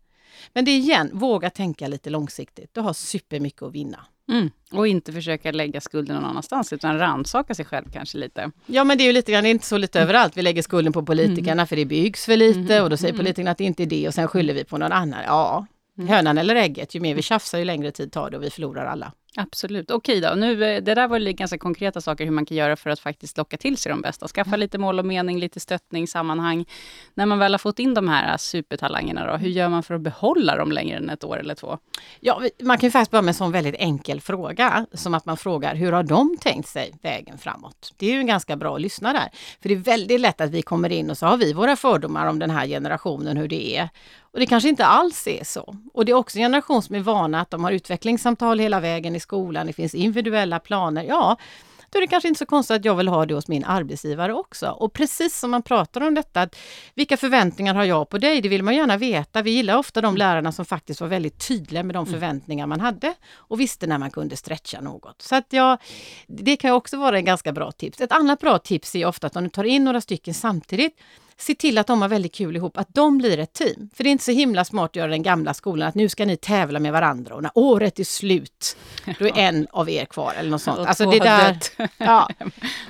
Men 0.52 0.64
det 0.64 0.70
är 0.70 0.76
igen, 0.76 1.10
våga 1.12 1.50
tänka 1.50 1.88
lite 1.88 2.10
långsiktigt. 2.10 2.74
Du 2.74 2.80
har 2.80 2.92
supermycket 2.92 3.62
att 3.62 3.72
vinna. 3.72 4.06
Mm. 4.30 4.50
Och 4.72 4.86
inte 4.86 5.12
försöka 5.12 5.52
lägga 5.52 5.80
skulden 5.80 6.16
någon 6.16 6.24
annanstans, 6.24 6.72
utan 6.72 6.98
rannsaka 6.98 7.54
sig 7.54 7.64
själv 7.64 7.84
kanske 7.92 8.18
lite. 8.18 8.50
Ja 8.66 8.84
men 8.84 8.98
det 8.98 9.04
är 9.04 9.06
ju 9.06 9.12
lite 9.12 9.32
grann, 9.32 9.42
det 9.42 9.48
är 9.48 9.50
inte 9.50 9.66
så 9.66 9.78
lite 9.78 10.00
överallt. 10.00 10.36
Vi 10.36 10.42
lägger 10.42 10.62
skulden 10.62 10.92
på 10.92 11.02
politikerna 11.02 11.66
för 11.66 11.76
det 11.76 11.84
byggs 11.84 12.24
för 12.24 12.36
lite 12.36 12.82
och 12.82 12.90
då 12.90 12.96
säger 12.96 13.14
politikerna 13.16 13.50
att 13.50 13.58
det 13.58 13.64
inte 13.64 13.82
är 13.82 13.86
det 13.86 14.08
och 14.08 14.14
sen 14.14 14.28
skyller 14.28 14.54
vi 14.54 14.64
på 14.64 14.78
någon 14.78 14.92
annan. 14.92 15.20
Ja, 15.26 15.66
hönan 16.08 16.38
eller 16.38 16.54
ägget, 16.54 16.94
ju 16.94 17.00
mer 17.00 17.14
vi 17.14 17.22
tjafsar 17.22 17.58
ju 17.58 17.64
längre 17.64 17.90
tid 17.90 18.12
tar 18.12 18.30
det 18.30 18.36
och 18.36 18.42
vi 18.42 18.50
förlorar 18.50 18.86
alla. 18.86 19.12
Absolut. 19.36 19.90
Okej 19.90 20.20
då, 20.20 20.34
nu, 20.36 20.64
eh, 20.64 20.82
det 20.82 20.94
där 20.94 21.08
var 21.08 21.18
ganska 21.18 21.58
konkreta 21.58 22.00
saker 22.00 22.24
hur 22.24 22.30
man 22.30 22.46
kan 22.46 22.56
göra 22.56 22.76
för 22.76 22.90
att 22.90 23.00
faktiskt 23.00 23.36
locka 23.36 23.56
till 23.56 23.76
sig 23.76 23.90
de 23.90 24.00
bästa. 24.00 24.28
Skaffa 24.28 24.56
lite 24.56 24.78
mål 24.78 24.98
och 24.98 25.04
mening, 25.04 25.38
lite 25.38 25.60
stöttning, 25.60 26.08
sammanhang. 26.08 26.64
När 27.14 27.26
man 27.26 27.38
väl 27.38 27.52
har 27.52 27.58
fått 27.58 27.78
in 27.78 27.94
de 27.94 28.08
här 28.08 28.36
supertalangerna 28.36 29.26
då, 29.26 29.36
hur 29.36 29.48
gör 29.48 29.68
man 29.68 29.82
för 29.82 29.94
att 29.94 30.00
behålla 30.00 30.56
dem 30.56 30.72
längre 30.72 30.96
än 30.96 31.10
ett 31.10 31.24
år 31.24 31.40
eller 31.40 31.54
två? 31.54 31.78
Ja, 32.20 32.42
man 32.62 32.78
kan 32.78 32.86
ju 32.86 32.90
faktiskt 32.90 33.10
börja 33.10 33.22
med 33.22 33.28
en 33.28 33.34
sån 33.34 33.52
väldigt 33.52 33.74
enkel 33.78 34.20
fråga 34.20 34.86
som 34.92 35.14
att 35.14 35.26
man 35.26 35.36
frågar 35.36 35.74
hur 35.74 35.92
har 35.92 36.02
de 36.02 36.36
tänkt 36.40 36.68
sig 36.68 36.92
vägen 37.02 37.38
framåt? 37.38 37.94
Det 37.96 38.06
är 38.06 38.16
ju 38.16 38.22
ganska 38.22 38.56
bra 38.56 38.74
att 38.74 38.80
lyssna 38.80 39.12
där. 39.12 39.28
För 39.62 39.68
det 39.68 39.74
är 39.74 39.78
väldigt 39.78 40.20
lätt 40.20 40.40
att 40.40 40.50
vi 40.50 40.62
kommer 40.62 40.92
in 40.92 41.10
och 41.10 41.18
så 41.18 41.26
har 41.26 41.36
vi 41.36 41.52
våra 41.52 41.76
fördomar 41.76 42.26
om 42.26 42.38
den 42.38 42.50
här 42.50 42.66
generationen, 42.66 43.36
hur 43.36 43.48
det 43.48 43.76
är. 43.76 43.88
Och 44.32 44.40
det 44.40 44.46
kanske 44.46 44.68
inte 44.68 44.86
alls 44.86 45.26
är 45.26 45.44
så. 45.44 45.76
Och 45.94 46.04
det 46.04 46.12
är 46.12 46.16
också 46.16 46.38
en 46.38 46.44
generation 46.44 46.82
som 46.82 46.94
är 46.94 47.00
vana 47.00 47.40
att 47.40 47.50
de 47.50 47.64
har 47.64 47.72
utvecklingssamtal 47.72 48.58
hela 48.58 48.80
vägen 48.80 49.16
i 49.16 49.20
skolan, 49.22 49.66
det 49.66 49.72
finns 49.72 49.94
individuella 49.94 50.58
planer. 50.58 51.04
Ja, 51.04 51.36
då 51.92 51.98
är 51.98 52.00
det 52.00 52.06
kanske 52.06 52.28
inte 52.28 52.38
så 52.38 52.46
konstigt 52.46 52.76
att 52.76 52.84
jag 52.84 52.94
vill 52.94 53.08
ha 53.08 53.26
det 53.26 53.34
hos 53.34 53.48
min 53.48 53.64
arbetsgivare 53.64 54.34
också. 54.34 54.70
Och 54.70 54.92
precis 54.92 55.38
som 55.38 55.50
man 55.50 55.62
pratar 55.62 56.00
om 56.00 56.14
detta, 56.14 56.42
att 56.42 56.56
vilka 56.94 57.16
förväntningar 57.16 57.74
har 57.74 57.84
jag 57.84 58.08
på 58.08 58.18
dig? 58.18 58.40
Det 58.40 58.48
vill 58.48 58.62
man 58.62 58.74
gärna 58.74 58.96
veta. 58.96 59.42
Vi 59.42 59.50
gillar 59.50 59.78
ofta 59.78 60.00
de 60.00 60.16
lärarna 60.16 60.52
som 60.52 60.64
faktiskt 60.64 61.00
var 61.00 61.08
väldigt 61.08 61.48
tydliga 61.48 61.82
med 61.82 61.94
de 61.94 62.06
förväntningar 62.06 62.66
man 62.66 62.80
hade 62.80 63.14
och 63.34 63.60
visste 63.60 63.86
när 63.86 63.98
man 63.98 64.10
kunde 64.10 64.36
stretcha 64.36 64.80
något. 64.80 65.22
Så 65.22 65.36
att 65.36 65.46
jag, 65.50 65.78
det 66.26 66.56
kan 66.56 66.70
också 66.70 66.96
vara 66.96 67.16
en 67.16 67.24
ganska 67.24 67.52
bra 67.52 67.72
tips. 67.72 68.00
Ett 68.00 68.12
annat 68.12 68.40
bra 68.40 68.58
tips 68.58 68.94
är 68.94 69.06
ofta 69.06 69.26
att 69.26 69.36
om 69.36 69.44
du 69.44 69.50
tar 69.50 69.64
in 69.64 69.84
några 69.84 70.00
stycken 70.00 70.34
samtidigt, 70.34 70.96
se 71.36 71.54
till 71.54 71.78
att 71.78 71.86
de 71.86 72.02
har 72.02 72.08
väldigt 72.08 72.34
kul 72.34 72.56
ihop, 72.56 72.76
att 72.76 72.94
de 72.94 73.18
blir 73.18 73.38
ett 73.38 73.52
team. 73.52 73.90
För 73.94 74.04
det 74.04 74.10
är 74.10 74.12
inte 74.12 74.24
så 74.24 74.32
himla 74.32 74.64
smart 74.64 74.90
att 74.90 74.96
göra 74.96 75.10
den 75.10 75.22
gamla 75.22 75.54
skolan, 75.54 75.88
att 75.88 75.94
nu 75.94 76.08
ska 76.08 76.24
ni 76.24 76.36
tävla 76.36 76.78
med 76.78 76.92
varandra 76.92 77.34
och 77.34 77.42
när 77.42 77.52
året 77.54 77.98
är 77.98 78.04
slut, 78.04 78.76
då 79.18 79.26
är 79.26 79.38
en 79.38 79.66
av 79.70 79.90
er 79.90 80.04
kvar 80.04 80.34
eller 80.38 80.50
något 80.50 80.62
sånt. 80.62 80.88
Alltså 80.88 81.10
det 81.10 81.18
där, 81.18 81.58
ja, 81.96 82.28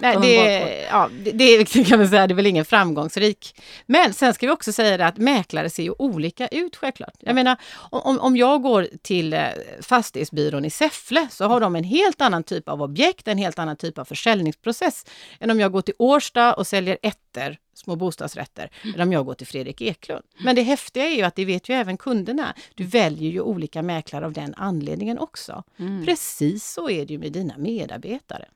nej, 0.00 0.14
De 0.14 0.20
det, 0.20 0.86
ja, 0.90 1.10
det, 1.24 1.32
det 1.72 1.84
kan 1.84 1.98
man 1.98 2.08
säga, 2.08 2.26
det 2.26 2.32
är 2.32 2.36
väl 2.36 2.46
ingen 2.46 2.64
framgångsrik. 2.64 3.60
Men 3.86 4.12
sen 4.12 4.34
ska 4.34 4.46
vi 4.46 4.52
också 4.52 4.72
säga 4.72 4.96
det 4.96 5.06
att 5.06 5.16
mäklare 5.16 5.70
ser 5.70 5.82
ju 5.82 5.94
olika 5.98 6.48
ut 6.48 6.76
självklart. 6.76 7.14
Jag 7.20 7.34
menar, 7.34 7.56
om, 7.74 8.20
om 8.20 8.36
jag 8.36 8.62
går 8.62 8.88
till 9.02 9.32
eh, 9.32 9.40
fastighetsbyrån 9.80 10.64
i 10.64 10.70
Säffle 10.70 11.28
så 11.30 11.44
har 11.44 11.60
de 11.60 11.76
en 11.76 11.84
helt 11.84 12.20
annan 12.20 12.42
typ 12.42 12.68
av 12.68 12.82
objekt, 12.82 13.28
en 13.28 13.38
helt 13.38 13.58
annan 13.58 13.76
typ 13.76 13.98
av 13.98 14.04
försäljningsprocess 14.04 15.06
än 15.40 15.50
om 15.50 15.60
jag 15.60 15.72
går 15.72 15.82
till 15.82 15.94
Årsta 15.98 16.54
och 16.54 16.66
säljer 16.66 16.98
ettor 17.36 17.56
små 17.74 17.96
bostadsrätter 17.96 18.70
medan 18.84 19.12
jag 19.12 19.26
går 19.26 19.34
till 19.34 19.46
Fredrik 19.46 19.80
Eklund. 19.80 20.24
Men 20.44 20.56
det 20.56 20.62
häftiga 20.62 21.04
är 21.04 21.16
ju 21.16 21.22
att 21.22 21.36
det 21.36 21.44
vet 21.44 21.68
ju 21.68 21.74
även 21.74 21.96
kunderna. 21.96 22.54
Du 22.74 22.84
väljer 22.84 23.30
ju 23.30 23.40
olika 23.40 23.82
mäklare 23.82 24.26
av 24.26 24.32
den 24.32 24.54
anledningen 24.56 25.18
också. 25.18 25.62
Mm. 25.76 26.04
Precis 26.04 26.72
så 26.72 26.90
är 26.90 27.06
det 27.06 27.12
ju 27.12 27.18
med 27.18 27.32
dina 27.32 27.58
medarbetare. 27.58 28.48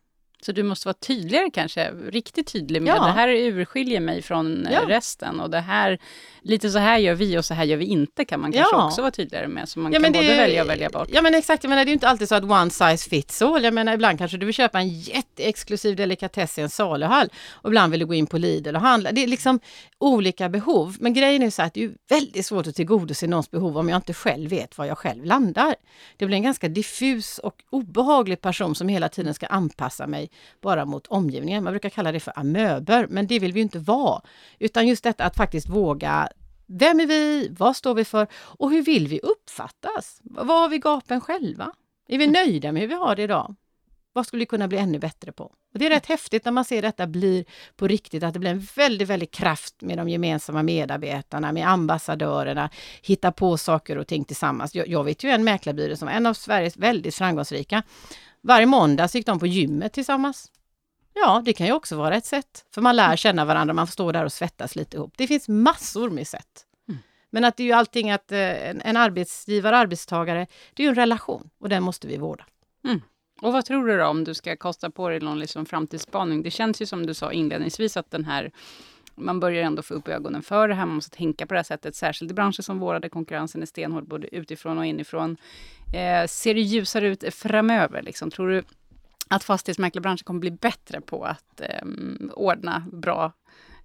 Så 0.46 0.52
du 0.52 0.62
måste 0.62 0.88
vara 0.88 0.94
tydligare 1.06 1.50
kanske, 1.50 1.90
riktigt 1.90 2.52
tydlig 2.52 2.82
med 2.82 2.96
Ja. 2.96 3.04
det 3.06 3.12
här 3.12 3.28
urskiljer 3.28 4.00
mig 4.00 4.22
från 4.22 4.66
eh, 4.66 4.72
Ja. 4.72 4.80
resten 4.88 5.40
och 5.40 5.50
det 5.50 5.61
här, 5.61 5.98
lite 6.42 6.70
så 6.70 6.78
här 6.78 6.98
gör 6.98 7.14
vi 7.14 7.38
och 7.38 7.44
så 7.44 7.54
här 7.54 7.64
gör 7.64 7.76
vi 7.76 7.85
inte 7.85 8.24
kan 8.24 8.40
man 8.40 8.52
kanske 8.52 8.76
Ja. 8.76 8.87
också 8.87 9.00
vara 9.02 9.11
tydligare 9.11 9.48
med 9.48 9.68
så 9.68 9.78
man 9.78 9.92
kan 9.92 10.02
både 10.02 10.18
är- 10.18 10.37
välja 10.37 10.62
och 10.62 10.68
välja 10.70 10.88
bort. 10.90 11.09
Ja 11.12 11.22
men 11.22 11.35
exakt, 11.35 11.64
jag 11.64 11.70
menar, 11.70 11.85
det 11.85 11.88
är 11.88 11.90
ju 11.90 11.94
inte 11.94 12.09
alltid 12.09 12.28
så 12.28 12.35
att 12.35 12.44
one 12.44 12.70
size 12.70 13.11
fits 13.11 13.42
all. 13.42 13.64
Jag 13.64 13.74
menar 13.74 13.94
ibland 13.94 14.18
kanske 14.18 14.37
du 14.37 14.46
vill 14.46 14.54
köpa 14.54 14.78
en 14.78 14.88
jätteexklusiv 14.88 15.96
delikatess 15.96 16.59
i 16.59 16.62
en 16.62 16.70
saluhall 16.70 17.28
och 17.50 17.70
ibland 17.70 17.90
vill 17.90 18.00
du 18.00 18.06
gå 18.06 18.14
in 18.14 18.26
på 18.26 18.38
Lidl 18.38 18.74
och 18.76 18.80
handla. 18.80 19.12
Det 19.12 19.22
är 19.22 19.26
liksom 19.26 19.61
olika 19.98 20.48
behov. 20.48 20.96
Men 21.00 21.14
grejen 21.14 21.42
är 21.42 21.50
så 21.50 21.62
att 21.62 21.74
det 21.74 21.85
är 21.85 21.90
väldigt 22.09 22.46
svårt 22.46 22.66
att 22.66 22.74
tillgodose 22.74 23.26
någons 23.26 23.50
behov 23.50 23.78
om 23.78 23.88
jag 23.88 23.96
inte 23.98 24.14
själv 24.14 24.50
vet 24.50 24.78
var 24.78 24.85
jag 24.85 24.98
själv 24.98 25.24
landar. 25.24 25.74
Det 26.16 26.26
blir 26.26 26.37
en 26.37 26.42
ganska 26.42 26.68
diffus 26.68 27.38
och 27.38 27.54
obehaglig 27.70 28.40
person 28.40 28.74
som 28.74 28.88
hela 28.88 29.09
tiden 29.09 29.35
ska 29.35 29.46
anpassa 29.46 30.06
mig 30.06 30.30
bara 30.61 30.85
mot 30.85 31.07
omgivningen. 31.07 31.64
Man 31.64 31.72
brukar 31.72 31.88
kalla 31.88 32.12
det 32.12 32.20
för 32.20 32.38
amöber, 32.38 33.07
men 33.11 33.27
det 33.27 33.38
vill 33.38 33.53
vi 33.53 33.61
ju 33.61 33.62
inte 33.62 33.79
vara. 33.79 34.22
Utan 34.59 34.88
just 34.88 35.05
detta 35.05 35.25
att 35.25 35.37
faktiskt 35.37 35.68
våga 35.68 36.29
vem 36.66 37.01
är 37.01 37.07
vi? 37.07 37.49
Vad 37.59 37.77
står 37.77 37.94
vi 37.94 38.05
för? 38.05 38.27
Och 38.35 38.70
hur 38.70 38.83
vill 38.83 39.09
vi 39.09 39.20
uppfattas? 39.20 40.20
Vad 40.22 40.61
har 40.61 40.68
vi 40.68 40.79
gapen 40.79 41.20
själva? 41.20 41.72
Är 42.09 42.18
vi 42.18 42.27
nöjda 42.27 42.72
med 42.72 42.83
hur 42.83 42.88
vi 42.88 42.94
har 42.94 43.16
det 43.16 43.22
idag? 43.22 43.55
Vad 44.12 44.27
skulle 44.27 44.40
vi 44.40 44.46
kunna 44.46 44.68
bli 44.68 44.79
ännu 44.79 44.99
bättre 44.99 45.33
på? 45.33 45.44
Och 45.44 45.79
det 45.79 45.87
är 45.87 45.90
rätt 45.90 46.07
häftigt 46.07 46.44
när 46.44 46.53
man 46.53 46.64
ser 46.64 46.83
detta 46.83 47.07
blir 47.07 47.44
på 47.77 47.87
riktigt, 47.87 48.22
att 48.22 48.33
det 48.33 48.38
blir 48.38 48.51
en 48.51 48.66
väldigt, 48.77 49.09
väldigt 49.09 49.31
kraft 49.31 49.83
med 49.83 49.99
de 49.99 50.09
gemensamma 50.09 50.62
medarbetarna, 50.62 51.53
med 51.53 51.68
ambassadörerna, 51.68 52.70
hitta 53.03 53.33
på 53.33 53.57
saker 53.57 53.99
och 53.99 54.07
ting 54.07 54.25
tillsammans. 54.25 54.75
Jag, 54.75 54.88
jag 54.88 55.05
vet 55.05 55.25
ju 55.25 55.31
en 55.31 55.44
mäklarbyrå 55.44 55.96
som 55.96 56.09
är 56.09 56.12
en 56.12 56.27
av 56.27 56.35
Sveriges 56.35 56.77
väldigt 56.77 57.14
framgångsrika. 57.14 57.83
Varje 58.46 58.66
måndag 58.66 59.09
så 59.09 59.18
gick 59.18 59.26
de 59.26 59.38
på 59.38 59.46
gymmet 59.46 59.92
tillsammans. 59.92 60.52
Ja, 61.14 61.42
det 61.44 61.52
kan 61.52 61.66
ju 61.66 61.72
också 61.72 61.96
vara 61.96 62.16
ett 62.16 62.24
sätt. 62.24 62.64
För 62.74 62.80
man 62.80 62.96
lär 62.96 63.16
känna 63.16 63.44
varandra, 63.44 63.74
man 63.74 63.87
får 63.87 63.92
stå 63.92 64.12
där 64.12 64.24
och 64.24 64.32
svettas 64.32 64.76
lite 64.76 64.96
ihop. 64.96 65.12
Det 65.16 65.26
finns 65.26 65.48
massor 65.48 66.11
med 66.11 66.26
sätt. 66.26 66.66
Men 67.30 67.44
att 67.44 67.56
det 67.56 67.62
är 67.62 67.64
ju 67.64 67.72
allting 67.72 68.11
att 68.11 68.32
eh, 68.32 68.68
en, 68.68 68.80
en 68.80 68.96
arbetsgivare, 68.96 69.76
arbetstagare, 69.76 70.46
det 70.74 70.82
är 70.82 70.85
ju 70.85 70.88
en 70.88 70.94
relation 70.94 71.50
och 71.59 71.68
den 71.68 71.82
måste 71.82 72.06
vi 72.06 72.16
vårda. 72.16 72.44
Och 73.42 73.52
vad 73.52 73.64
tror 73.64 73.87
du 73.87 73.98
då 73.98 74.06
om 74.06 74.24
du 74.24 74.35
ska 74.35 74.56
kosta 74.56 74.90
på 74.90 75.09
dig 75.09 75.20
någon 75.20 75.38
liksom 75.38 75.66
framtidsspaning? 75.66 76.42
Det 76.42 76.50
känns 76.50 76.82
ju 76.82 76.87
som 76.87 77.06
du 77.06 77.14
sa 77.14 77.32
inledningsvis 77.32 77.96
att 77.96 78.11
den 78.11 78.24
här 78.24 78.50
man 79.16 79.40
börjar 79.40 79.62
ändå 79.62 79.83
få 79.83 79.94
upp 79.94 80.09
ögonen 80.09 80.42
för 80.42 80.68
det 80.68 80.74
här, 80.74 80.87
man 80.87 80.94
måste 80.94 81.16
tänka 81.16 81.46
på 81.46 81.55
det 81.55 81.59
här 81.59 81.64
sättet, 81.64 81.96
särskilt 81.96 82.31
i 82.31 82.35
branscher 82.35 82.62
som 82.62 82.79
våra 82.79 83.00
där 83.00 83.09
konkurrensen 83.09 83.62
är 83.62 83.66
stenhård 83.66 84.09
både 84.09 84.35
utifrån 84.37 84.79
och 84.79 84.87
inifrån. 84.87 85.37
Eh, 85.94 86.26
ser 86.26 86.55
det 86.55 86.61
ljusare 86.61 87.09
ut 87.09 87.35
framöver? 87.35 88.02
Liksom? 88.02 88.31
Tror 88.31 88.48
du 88.48 88.62
att 89.29 89.44
fastighetsmäklarbranschen 89.44 90.24
kommer 90.24 90.40
bli 90.40 90.50
bättre 90.50 91.00
på 91.00 91.24
att 91.24 91.61
eh, 91.61 91.87
ordna 92.33 92.87
bra 92.92 93.33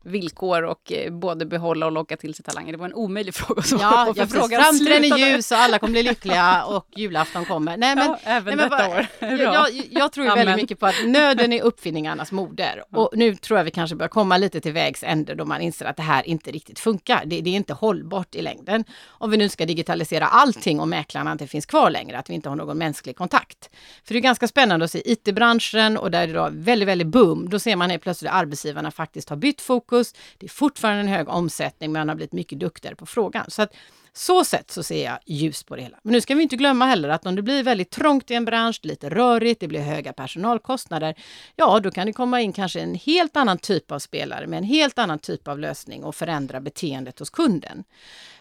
villkor 0.03 0.63
och 0.63 0.91
eh, 0.91 1.11
både 1.11 1.45
behålla 1.45 1.85
och 1.85 1.91
locka 1.91 2.17
till 2.17 2.33
sig 2.33 2.45
talanger? 2.45 2.71
Det 2.71 2.77
var 2.77 2.85
en 2.85 2.93
omöjlig 2.93 3.35
fråga 3.35 3.61
svara 3.61 3.81
Ja, 3.81 4.05
på, 4.07 4.13
för 4.13 4.21
precis. 4.21 4.39
frågan 4.39 4.63
Framtiden 4.63 5.03
är 5.03 5.17
ljus 5.17 5.51
och 5.51 5.57
alla 5.57 5.79
kommer 5.79 5.91
bli 5.91 6.03
lyckliga 6.03 6.65
och 6.67 6.87
julafton 6.95 7.45
kommer. 7.45 7.77
Nej, 7.77 7.95
men, 7.95 8.07
ja, 8.07 8.19
även 8.23 8.57
nej, 8.57 8.69
men 8.69 8.69
detta 8.69 8.89
år. 8.89 9.07
jag, 9.19 9.53
jag, 9.53 9.69
jag 9.89 10.11
tror 10.11 10.25
ju 10.25 10.35
väldigt 10.35 10.55
mycket 10.55 10.79
på 10.79 10.85
att 10.85 11.05
nöden 11.05 11.53
är 11.53 11.61
uppfinningarnas 11.61 12.31
moder. 12.31 12.83
Och 12.91 13.09
nu 13.13 13.35
tror 13.35 13.59
jag 13.59 13.65
vi 13.65 13.71
kanske 13.71 13.95
börjar 13.95 14.09
komma 14.09 14.37
lite 14.37 14.61
till 14.61 14.73
vägs 14.73 15.03
ände 15.03 15.35
då 15.35 15.45
man 15.45 15.61
inser 15.61 15.85
att 15.85 15.97
det 15.97 16.03
här 16.03 16.27
inte 16.27 16.51
riktigt 16.51 16.79
funkar. 16.79 17.23
Det, 17.25 17.41
det 17.41 17.49
är 17.49 17.55
inte 17.55 17.73
hållbart 17.73 18.35
i 18.35 18.41
längden. 18.41 18.83
Om 19.07 19.31
vi 19.31 19.37
nu 19.37 19.49
ska 19.49 19.65
digitalisera 19.65 20.27
allting 20.27 20.79
och 20.79 20.87
mäklarna 20.87 21.31
inte 21.31 21.47
finns 21.47 21.65
kvar 21.65 21.89
längre, 21.89 22.17
att 22.17 22.29
vi 22.29 22.33
inte 22.33 22.49
har 22.49 22.55
någon 22.55 22.77
mänsklig 22.77 23.15
kontakt. 23.15 23.69
För 24.03 24.13
det 24.13 24.19
är 24.19 24.21
ganska 24.21 24.47
spännande 24.47 24.85
att 24.85 24.91
se 24.91 25.11
IT-branschen 25.11 25.97
och 25.97 26.11
där 26.11 26.21
är 26.21 26.27
det 26.27 26.33
då 26.33 26.49
väldigt, 26.51 26.87
väldigt 26.87 27.07
boom. 27.07 27.49
Då 27.49 27.59
ser 27.59 27.75
man 27.75 27.89
helt 27.89 28.03
plötsligt 28.03 28.31
att 28.31 28.37
arbetsgivarna 28.37 28.91
faktiskt 28.91 29.29
har 29.29 29.37
bytt 29.37 29.61
fokus. 29.61 29.90
Det 30.37 30.45
är 30.45 30.49
fortfarande 30.49 31.01
en 31.01 31.07
hög 31.07 31.29
omsättning, 31.29 31.91
men 31.91 31.99
man 31.99 32.09
har 32.09 32.15
blivit 32.15 32.33
mycket 32.33 32.59
duktigare 32.59 32.95
på 32.95 33.05
frågan. 33.05 33.45
Så 33.47 33.61
att 33.61 33.73
så 34.13 34.45
sett 34.45 34.71
så 34.71 34.83
ser 34.83 35.05
jag 35.05 35.19
ljus 35.25 35.63
på 35.63 35.75
det 35.75 35.81
hela. 35.81 35.97
Men 36.03 36.13
nu 36.13 36.21
ska 36.21 36.35
vi 36.35 36.43
inte 36.43 36.55
glömma 36.55 36.85
heller 36.85 37.09
att 37.09 37.25
om 37.25 37.35
det 37.35 37.41
blir 37.41 37.63
väldigt 37.63 37.89
trångt 37.89 38.31
i 38.31 38.33
en 38.33 38.45
bransch, 38.45 38.79
lite 38.83 39.09
rörigt, 39.09 39.59
det 39.59 39.67
blir 39.67 39.79
höga 39.79 40.13
personalkostnader, 40.13 41.15
ja 41.55 41.79
då 41.79 41.91
kan 41.91 42.07
det 42.07 42.13
komma 42.13 42.41
in 42.41 42.53
kanske 42.53 42.79
en 42.79 42.95
helt 42.95 43.37
annan 43.37 43.57
typ 43.57 43.91
av 43.91 43.99
spelare 43.99 44.47
med 44.47 44.57
en 44.57 44.63
helt 44.63 44.99
annan 44.99 45.19
typ 45.19 45.47
av 45.47 45.59
lösning 45.59 46.03
och 46.03 46.15
förändra 46.15 46.59
beteendet 46.59 47.19
hos 47.19 47.29
kunden. 47.29 47.83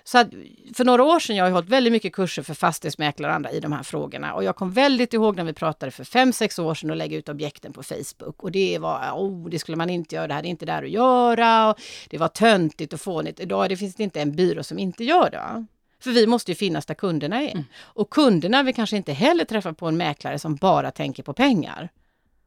Så 0.05 0.19
att 0.19 0.29
för 0.75 0.85
några 0.85 1.03
år 1.03 1.21
sedan, 1.21 1.37
jag 1.37 1.45
har 1.45 1.49
ju 1.49 1.55
hållit 1.55 1.69
väldigt 1.69 1.93
mycket 1.93 2.13
kurser 2.13 2.43
för 2.43 2.55
fastighetsmäklare 2.55 3.33
och 3.33 3.37
andra 3.37 3.51
i 3.51 3.61
de 3.61 3.73
här 3.73 3.83
frågorna 3.83 4.35
och 4.35 4.45
jag 4.45 4.57
kom 4.57 4.73
väldigt 4.73 5.15
ihåg 5.15 5.37
när 5.37 5.45
vi 5.45 5.53
pratade 5.53 5.93
för 5.93 6.05
fem 6.05 6.33
sex 6.33 6.59
år 6.59 6.75
sedan 6.75 6.91
och 6.91 6.97
lägga 6.97 7.17
ut 7.17 7.29
objekten 7.29 7.73
på 7.73 7.83
Facebook 7.83 8.43
och 8.43 8.53
det 8.53 8.79
var, 8.79 9.13
oh, 9.15 9.49
det 9.49 9.59
skulle 9.59 9.77
man 9.77 9.91
inte 9.91 10.15
göra, 10.15 10.27
det 10.27 10.35
här 10.35 10.43
är 10.43 10.47
inte 10.47 10.67
där 10.67 10.83
att 10.83 10.91
göra 10.91 11.71
och 11.71 11.79
det 12.11 12.19
var 12.19 12.29
töntigt 12.29 12.93
och 12.93 13.01
fånigt. 13.01 13.41
Idag 13.41 13.69
det 13.69 13.77
finns 13.77 13.95
det 13.95 14.03
inte 14.03 14.21
en 14.21 14.37
byrå 14.37 14.63
som 14.63 14.79
inte 14.79 15.05
gör 15.05 15.31
det. 15.31 15.37
va? 15.37 15.60
För 16.01 16.11
vi 16.11 16.27
måste 16.27 16.51
ju 16.51 16.55
finnas 16.55 16.87
där 16.87 16.95
kunderna 16.95 17.43
är. 17.43 17.65
Och 17.79 18.11
kunderna 18.11 18.63
vill 18.63 18.75
kanske 18.75 18.97
inte 18.97 19.13
heller 19.13 19.45
träffa 19.45 19.73
på 19.75 19.87
en 19.87 19.97
mäklare 19.97 20.39
som 20.39 20.57
bara 20.57 20.91
tänker 20.91 21.23
på 21.23 21.33
pengar 21.33 21.89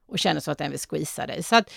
och 0.08 0.20
känner 0.20 0.40
så 0.40 0.52
att 0.52 0.58
den 0.58 0.72
vill 0.72 0.80
squeeza 0.80 1.28
dig. 1.28 1.44
Så 1.44 1.56
att 1.56 1.70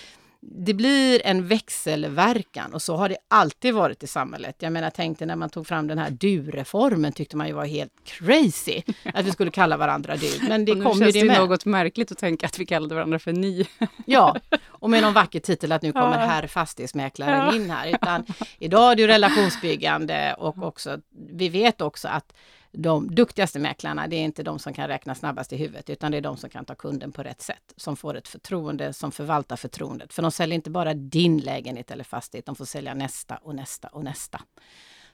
det 0.49 0.75
blir 0.75 1.21
en 1.27 1.47
växelverkan 1.47 2.75
och 2.75 2.83
så 2.83 2.97
har 2.97 3.09
det 3.09 3.17
alltid 3.29 3.75
varit 3.75 4.03
i 4.03 4.07
samhället. 4.07 4.57
Jag 4.59 4.73
menar, 4.73 4.91
tänk 4.91 5.19
dig 5.19 5.29
när 5.29 5.37
man 5.37 5.51
tog 5.51 5.67
fram 5.67 5.87
den 5.87 5.99
här 5.99 6.11
du-reformen 6.11 7.13
tyckte 7.13 7.37
man 7.37 7.47
ju 7.47 7.53
var 7.53 7.65
helt 7.65 7.93
crazy 8.05 8.83
att 9.15 9.25
vi 9.27 9.31
skulle 9.33 9.51
kalla 9.51 9.77
varandra 9.77 10.17
du. 10.17 10.49
Men 10.49 10.65
det 10.65 10.73
kom 10.73 10.99
ju 10.99 11.05
det 11.05 11.21
det 11.21 11.25
med. 11.25 11.39
något 11.39 11.65
märkligt 11.65 12.13
att 12.13 12.19
tänka 12.19 12.47
att 12.47 12.59
vi 12.59 12.67
kallade 12.67 12.95
varandra 12.95 13.19
för 13.19 13.33
ni. 13.33 13.67
Ja, 14.07 14.37
och 14.67 14.91
med 14.91 15.03
någon 15.03 15.13
vacker 15.15 15.41
titel 15.41 15.73
att 15.73 15.83
nu 15.83 15.93
kommer 15.93 16.21
Ja. 16.21 16.27
herr 16.27 16.47
fastighetsmäklaren 16.47 17.47
Ja. 17.47 17.55
in 17.55 17.71
här. 17.71 17.89
Utan 17.95 18.25
idag 18.59 18.93
är 18.93 18.97
det 18.97 19.03
ju 19.03 19.09
relationsbyggande 19.09 20.35
och 20.39 20.63
också, 20.63 20.99
vi 21.33 21.49
vet 21.49 21.81
också 21.81 22.09
att 22.09 22.33
de 22.77 23.15
duktigaste 23.15 23.59
mäklarna, 23.59 24.07
det 24.07 24.17
är 24.17 24.25
inte 24.25 24.43
de 24.43 24.59
som 24.59 24.73
kan 24.75 24.89
räkna 24.89 25.15
snabbast 25.15 25.53
i 25.53 25.57
huvudet, 25.57 25.91
utan 25.91 26.13
det 26.13 26.17
är 26.19 26.23
de 26.23 26.37
som 26.37 26.51
kan 26.51 26.65
ta 26.65 26.75
kunden 26.75 27.13
på 27.13 27.23
rätt 27.23 27.43
sätt, 27.43 27.73
som 27.77 27.97
får 27.97 28.17
ett 28.17 28.29
förtroende, 28.29 28.93
som 28.93 29.13
förvaltar 29.13 29.57
förtroendet. 29.57 30.13
För 30.13 30.23
de 30.23 30.31
säljer 30.31 30.55
inte 30.55 30.71
bara 30.71 30.95
din 30.95 31.39
lägenhet 31.39 31.91
eller 31.91 32.05
fastighet, 32.05 32.47
de 32.47 32.55
får 32.55 32.65
sälja 32.65 32.95
nästa 32.95 33.37
och 33.37 33.55
nästa 33.55 33.89
och 33.89 34.05
nästa. 34.05 34.43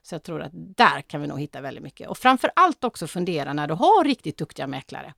Så 0.02 0.14
jag 0.14 0.22
tror 0.22 0.42
att 0.42 0.52
där 0.52 1.00
kan 1.00 1.20
vi 1.20 1.26
nog 1.26 1.40
hitta 1.40 1.60
väldigt 1.60 1.84
mycket. 1.84 2.08
Och 2.08 2.18
framför 2.18 2.50
allt 2.56 2.84
också 2.84 3.06
fundera 3.06 3.52
när 3.52 3.66
du 3.66 3.74
har 3.74 4.04
riktigt 4.04 4.38
duktiga 4.38 4.66
mäklare. 4.66 5.14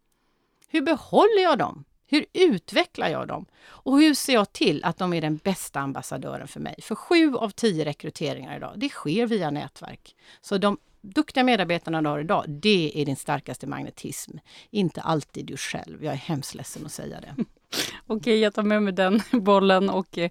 Hur 0.69 0.83
behåller 0.83 1.43
jag 1.43 1.59
dem? 1.59 1.85
Hur 2.07 2.27
utvecklar 2.33 3.09
jag 3.09 3.29
dem? 3.29 3.47
Och 3.67 3.99
hur 3.99 4.15
ser 4.15 4.35
jag 4.35 4.53
till 4.53 4.85
att 4.85 4.99
de 4.99 5.13
är 5.13 5.21
den 5.21 5.37
bästa 5.37 5.81
ambassadören 5.81 6.49
för 6.49 6.61
mig? 6.61 6.75
För 6.83 6.95
sju 6.95 7.37
av 7.37 7.51
tio 7.51 7.85
rekryteringar 7.85 8.57
idag, 8.57 8.73
det 8.77 8.89
sker 8.89 9.27
via 9.27 9.51
nätverk. 9.51 10.17
Så 10.41 10.59
de 10.59 10.79
duktiga 11.01 11.45
medarbetarna 11.45 12.03
du 12.03 12.09
har 12.09 12.19
idag, 12.19 12.45
det 12.49 12.93
är 12.95 13.05
din 13.05 13.17
starkaste 13.17 13.67
magnetism. 13.67 14.39
Inte 14.71 15.01
alltid 15.01 15.47
du 15.47 15.57
själv. 15.57 16.05
Jag 16.05 16.13
är 16.13 16.19
hemskt 16.19 16.55
ledsen 16.55 16.87
att 16.87 16.93
säga 16.93 17.21
det. 17.21 17.45
Okej, 18.07 18.39
jag 18.39 18.55
tar 18.55 18.63
med 18.63 18.83
mig 18.83 18.93
den 18.93 19.23
bollen 19.33 19.91
och 19.91 20.19
eh, 20.19 20.31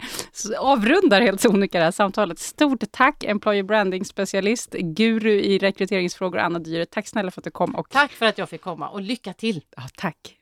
avrundar 0.59 1.21
helt 1.21 1.41
sonika 1.41 1.77
det 1.77 1.83
här 1.83 1.91
samtalet. 1.91 2.39
Stort 2.39 2.83
tack 2.91 3.23
Employer 3.23 3.63
Branding 3.63 4.05
specialist, 4.05 4.73
guru 4.73 5.41
i 5.41 5.57
rekryteringsfrågor 5.57 6.37
Anna 6.37 6.59
Dyre. 6.59 6.85
Tack 6.85 7.07
snälla 7.07 7.31
för 7.31 7.41
att 7.41 7.45
du 7.45 7.51
kom 7.51 7.75
och 7.75 7.89
Tack 7.89 8.11
för 8.11 8.25
att 8.25 8.37
jag 8.37 8.49
fick 8.49 8.61
komma 8.61 8.89
och 8.89 9.01
lycka 9.01 9.33
till! 9.33 9.61
ja, 9.75 9.83
tack. 9.95 10.37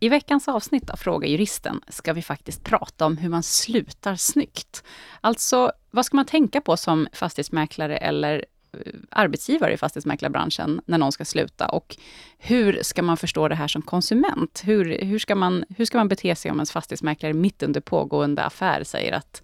I 0.00 0.08
veckans 0.08 0.48
avsnitt 0.48 0.90
av 0.90 0.96
Fråga 0.96 1.28
Juristen 1.28 1.80
ska 1.88 2.12
vi 2.12 2.22
faktiskt 2.22 2.64
prata 2.64 3.06
om 3.06 3.16
hur 3.16 3.28
man 3.28 3.42
slutar 3.42 4.16
snyggt. 4.16 4.84
Alltså, 5.20 5.72
vad 5.90 6.06
ska 6.06 6.16
man 6.16 6.26
tänka 6.26 6.60
på 6.60 6.76
som 6.76 7.08
fastighetsmäklare 7.12 7.96
eller 7.96 8.44
eh, 8.72 8.92
arbetsgivare 9.10 9.72
i 9.72 9.76
fastighetsmäklarbranschen 9.76 10.80
när 10.86 10.98
någon 10.98 11.12
ska 11.12 11.24
sluta? 11.24 11.68
Och 11.68 11.96
hur 12.38 12.82
ska 12.82 13.02
man 13.02 13.16
förstå 13.16 13.48
det 13.48 13.54
här 13.54 13.68
som 13.68 13.82
konsument? 13.82 14.62
Hur, 14.64 15.04
hur, 15.04 15.18
ska, 15.18 15.34
man, 15.34 15.64
hur 15.76 15.84
ska 15.84 15.98
man 15.98 16.08
bete 16.08 16.36
sig 16.36 16.50
om 16.50 16.56
ens 16.56 16.72
fastighetsmäklare 16.72 17.32
mitt 17.32 17.62
under 17.62 17.80
pågående 17.80 18.44
affär 18.44 18.84
säger 18.84 19.12
att 19.12 19.42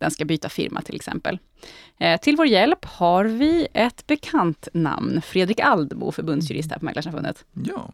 den 0.00 0.10
ska 0.10 0.24
byta 0.24 0.48
firma 0.48 0.82
till 0.82 0.94
exempel. 0.96 1.38
Eh, 1.98 2.20
till 2.20 2.36
vår 2.36 2.46
hjälp 2.46 2.84
har 2.84 3.24
vi 3.24 3.68
ett 3.74 4.06
bekant 4.06 4.68
namn, 4.74 5.22
Fredrik 5.22 5.60
Aldbo, 5.60 6.12
förbundsjurist 6.12 6.70
här 6.70 6.78
på 6.78 6.84
Mäklarsamfundet. 6.84 7.44
Ja, 7.52 7.92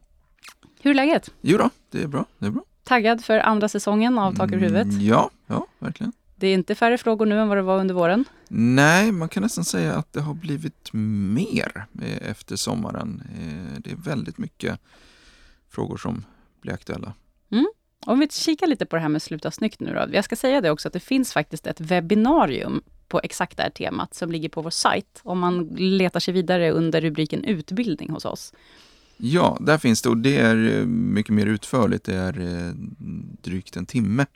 Hur 0.80 0.90
är 0.90 0.94
läget? 0.94 1.30
jo 1.40 1.58
då, 1.58 1.70
det 1.90 2.02
är 2.02 2.06
bra. 2.06 2.24
Det 2.38 2.46
är 2.46 2.50
bra. 2.50 2.62
Taggad 2.84 3.24
för 3.24 3.38
andra 3.38 3.68
säsongen 3.68 4.18
av 4.18 4.34
Tak 4.36 4.52
över 4.52 4.62
huvudet? 4.62 4.84
Mm, 4.92 5.00
Ja, 5.00 5.30
ja, 5.46 5.66
verkligen. 5.78 6.12
Det 6.36 6.46
är 6.46 6.54
inte 6.54 6.74
färre 6.74 6.98
frågor 6.98 7.26
nu 7.26 7.40
än 7.40 7.48
vad 7.48 7.56
det 7.58 7.62
var 7.62 7.78
under 7.80 7.94
våren. 7.94 8.24
Nej, 8.48 9.12
man 9.12 9.28
kan 9.28 9.42
nästan 9.42 9.64
säga 9.64 9.94
att 9.94 10.12
det 10.12 10.20
har 10.20 10.34
blivit 10.34 10.92
mer 10.92 11.86
eh, 12.02 12.30
efter 12.30 12.56
sommaren. 12.56 13.22
Eh, 13.38 13.80
Det 13.80 13.90
är 13.92 13.96
väldigt 13.96 14.38
mycket 14.38 14.80
frågor 15.70 15.96
som 15.96 16.24
blir 16.60 16.72
aktuella. 16.72 17.12
Om 18.06 18.20
vi 18.20 18.28
kikar 18.28 18.66
lite 18.66 18.86
på 18.86 18.96
det 18.96 19.02
här 19.02 19.08
med 19.08 19.22
sluta 19.22 19.50
snyggt 19.50 19.80
nu 19.80 19.94
då. 19.94 20.16
Jag 20.16 20.24
ska 20.24 20.36
säga 20.36 20.60
det 20.60 20.70
också 20.70 20.88
att 20.88 20.92
det 20.92 21.00
finns 21.00 21.32
faktiskt 21.32 21.66
ett 21.66 21.80
webbinarium 21.80 22.82
på 23.08 23.20
exakt 23.24 23.56
det 23.56 23.62
här 23.62 23.70
temat 23.70 24.14
som 24.14 24.32
ligger 24.32 24.48
på 24.48 24.62
vår 24.62 24.70
sajt. 24.70 25.20
Om 25.22 25.38
man 25.38 25.66
letar 25.76 26.20
sig 26.20 26.34
vidare 26.34 26.70
under 26.70 27.00
rubriken 27.00 27.44
utbildning 27.44 28.10
hos 28.10 28.24
oss. 28.24 28.52
Ja, 29.16 29.56
där 29.60 29.78
finns 29.78 30.02
det 30.02 30.08
och 30.08 30.16
det 30.16 30.36
är 30.36 30.78
eh, 30.78 30.86
mycket 30.86 31.34
mer 31.34 31.46
utförligt. 31.46 32.04
Det 32.04 32.14
är 32.14 32.40
eh, 32.40 32.72
drygt 33.42 33.76
en 33.76 33.86
timme 33.86 34.26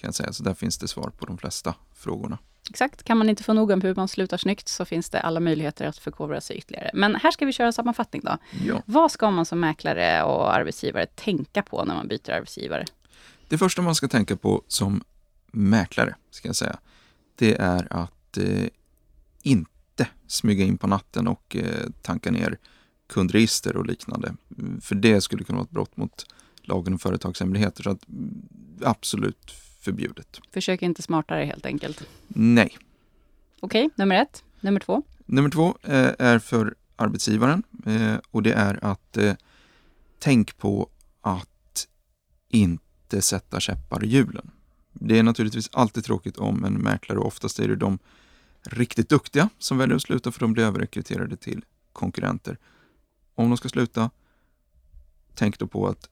kan 0.00 0.08
jag 0.08 0.14
säga. 0.14 0.32
Så 0.32 0.42
där 0.42 0.54
finns 0.54 0.78
det 0.78 0.88
svar 0.88 1.10
på 1.18 1.26
de 1.26 1.38
flesta 1.38 1.74
frågorna. 1.94 2.38
Exakt. 2.70 3.02
Kan 3.02 3.18
man 3.18 3.28
inte 3.28 3.42
få 3.42 3.52
nog 3.52 3.70
om 3.70 3.80
hur 3.80 3.94
man 3.94 4.08
slutar 4.08 4.36
snyggt 4.36 4.68
så 4.68 4.84
finns 4.84 5.10
det 5.10 5.20
alla 5.20 5.40
möjligheter 5.40 5.86
att 5.86 5.98
förkovra 5.98 6.40
sig 6.40 6.56
ytterligare. 6.56 6.90
Men 6.94 7.14
här 7.14 7.30
ska 7.30 7.46
vi 7.46 7.52
köra 7.52 7.66
en 7.66 7.72
sammanfattning 7.72 8.22
då. 8.24 8.38
Ja. 8.66 8.82
Vad 8.86 9.10
ska 9.12 9.30
man 9.30 9.46
som 9.46 9.60
mäklare 9.60 10.22
och 10.22 10.54
arbetsgivare 10.54 11.06
tänka 11.06 11.62
på 11.62 11.84
när 11.84 11.94
man 11.94 12.08
byter 12.08 12.30
arbetsgivare? 12.30 12.84
Det 13.48 13.58
första 13.58 13.82
man 13.82 13.94
ska 13.94 14.08
tänka 14.08 14.36
på 14.36 14.62
som 14.68 15.04
mäklare, 15.52 16.14
ska 16.30 16.48
jag 16.48 16.56
säga, 16.56 16.78
det 17.34 17.54
är 17.54 17.86
att 17.90 18.36
eh, 18.38 18.68
inte 19.42 20.08
smyga 20.26 20.64
in 20.64 20.78
på 20.78 20.86
natten 20.86 21.28
och 21.28 21.56
eh, 21.56 21.90
tanka 22.02 22.30
ner 22.30 22.58
kundregister 23.06 23.76
och 23.76 23.86
liknande. 23.86 24.34
För 24.80 24.94
det 24.94 25.20
skulle 25.20 25.44
kunna 25.44 25.56
vara 25.56 25.64
ett 25.64 25.70
brott 25.70 25.96
mot 25.96 26.26
lagen 26.62 26.92
om 26.92 26.98
företagshemligheter. 26.98 27.82
Så 27.82 27.90
att, 27.90 28.08
mm, 28.08 28.42
absolut 28.82 29.50
förbjudet. 29.80 30.40
Försök 30.52 30.82
inte 30.82 31.02
smartare 31.02 31.44
helt 31.44 31.66
enkelt. 31.66 32.08
Nej. 32.28 32.78
Okej, 33.60 33.90
nummer 33.94 34.22
ett. 34.22 34.44
Nummer 34.60 34.80
två. 34.80 35.02
Nummer 35.26 35.50
två 35.50 35.78
eh, 35.82 36.12
är 36.18 36.38
för 36.38 36.74
arbetsgivaren 36.96 37.62
eh, 37.86 38.16
och 38.30 38.42
det 38.42 38.52
är 38.52 38.84
att 38.84 39.16
eh, 39.16 39.34
tänk 40.18 40.58
på 40.58 40.88
att 41.20 41.88
inte 42.48 42.84
sätta 43.20 43.60
käppar 43.60 44.04
i 44.04 44.08
hjulen. 44.08 44.50
Det 44.92 45.18
är 45.18 45.22
naturligtvis 45.22 45.68
alltid 45.72 46.04
tråkigt 46.04 46.36
om 46.36 46.64
en 46.64 46.74
mäklare 46.74 47.18
och 47.18 47.26
oftast 47.26 47.58
är 47.58 47.68
det 47.68 47.76
de 47.76 47.98
riktigt 48.62 49.08
duktiga 49.08 49.48
som 49.58 49.78
väljer 49.78 49.96
att 49.96 50.02
sluta 50.02 50.32
för 50.32 50.40
de 50.40 50.52
blir 50.52 50.64
överrekryterade 50.64 51.36
till 51.36 51.64
konkurrenter. 51.92 52.58
Om 53.34 53.50
de 53.50 53.56
ska 53.56 53.68
sluta, 53.68 54.10
tänk 55.34 55.58
då 55.58 55.66
på 55.66 55.86
att 55.86 56.08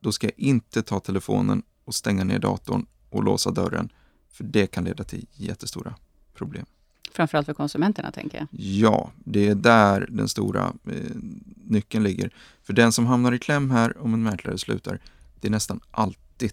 då 0.00 0.12
ska 0.12 0.26
jag 0.26 0.38
inte 0.38 0.82
ta 0.82 1.00
telefonen 1.00 1.62
och 1.84 1.94
stänga 1.94 2.24
ner 2.24 2.38
datorn 2.38 2.86
och 3.10 3.24
låsa 3.24 3.50
dörren 3.50 3.92
för 4.28 4.44
det 4.44 4.66
kan 4.66 4.84
leda 4.84 5.04
till 5.04 5.26
jättestora 5.32 5.94
problem. 6.34 6.66
Framförallt 7.12 7.46
för 7.46 7.54
konsumenterna, 7.54 8.12
tänker 8.12 8.38
jag. 8.38 8.46
Ja, 8.50 9.10
det 9.24 9.48
är 9.48 9.54
där 9.54 10.08
den 10.10 10.28
stora 10.28 10.72
eh, 10.86 11.16
nyckeln 11.64 12.04
ligger. 12.04 12.30
För 12.62 12.72
den 12.72 12.92
som 12.92 13.06
hamnar 13.06 13.32
i 13.32 13.38
kläm 13.38 13.70
här 13.70 14.02
om 14.02 14.14
en 14.14 14.22
mäklare 14.22 14.58
slutar, 14.58 15.00
det 15.40 15.48
är 15.48 15.52
nästan 15.52 15.80
alltid 15.90 16.52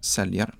säljaren. 0.00 0.56